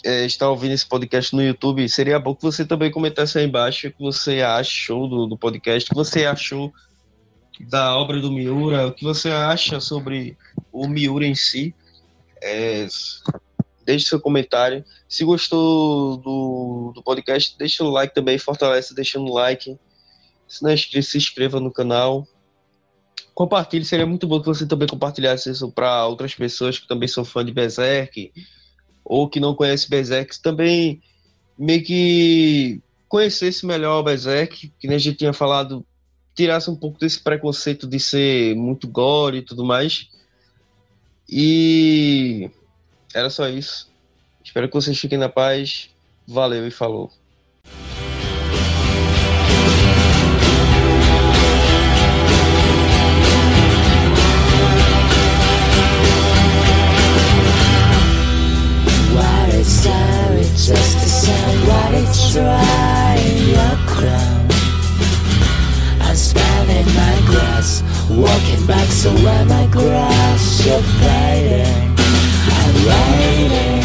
[0.07, 3.89] é, está ouvindo esse podcast no YouTube, seria bom que você também comentasse aí embaixo
[3.89, 6.71] o que você achou do, do podcast, o que você achou
[7.69, 10.37] da obra do Miura, o que você acha sobre
[10.71, 11.75] o Miura em si.
[12.41, 12.87] É,
[13.83, 14.85] deixe seu comentário.
[15.09, 19.77] Se gostou do, do podcast, deixa o like também, fortalece deixando o like.
[20.47, 22.25] Se não é inscrito, se inscreva no canal.
[23.33, 27.25] Compartilhe, seria muito bom que você também compartilhasse isso para outras pessoas que também são
[27.25, 28.31] fã de Berserk
[29.07, 31.01] ou que não conhecem Berserk, também
[31.57, 35.85] meio que conhecesse melhor o Berserk, que a gente tinha falado,
[36.35, 40.09] tirasse um pouco desse preconceito de ser muito gore e tudo mais.
[41.29, 42.51] E
[43.13, 43.89] era só isso.
[44.43, 45.89] Espero que vocês fiquem na paz.
[46.27, 47.11] Valeu e falou.
[61.27, 64.47] Somebody's trying your crown.
[66.07, 71.95] I'm spanning my grass Walking back so where my grass you're fading
[72.59, 73.76] I'm waiting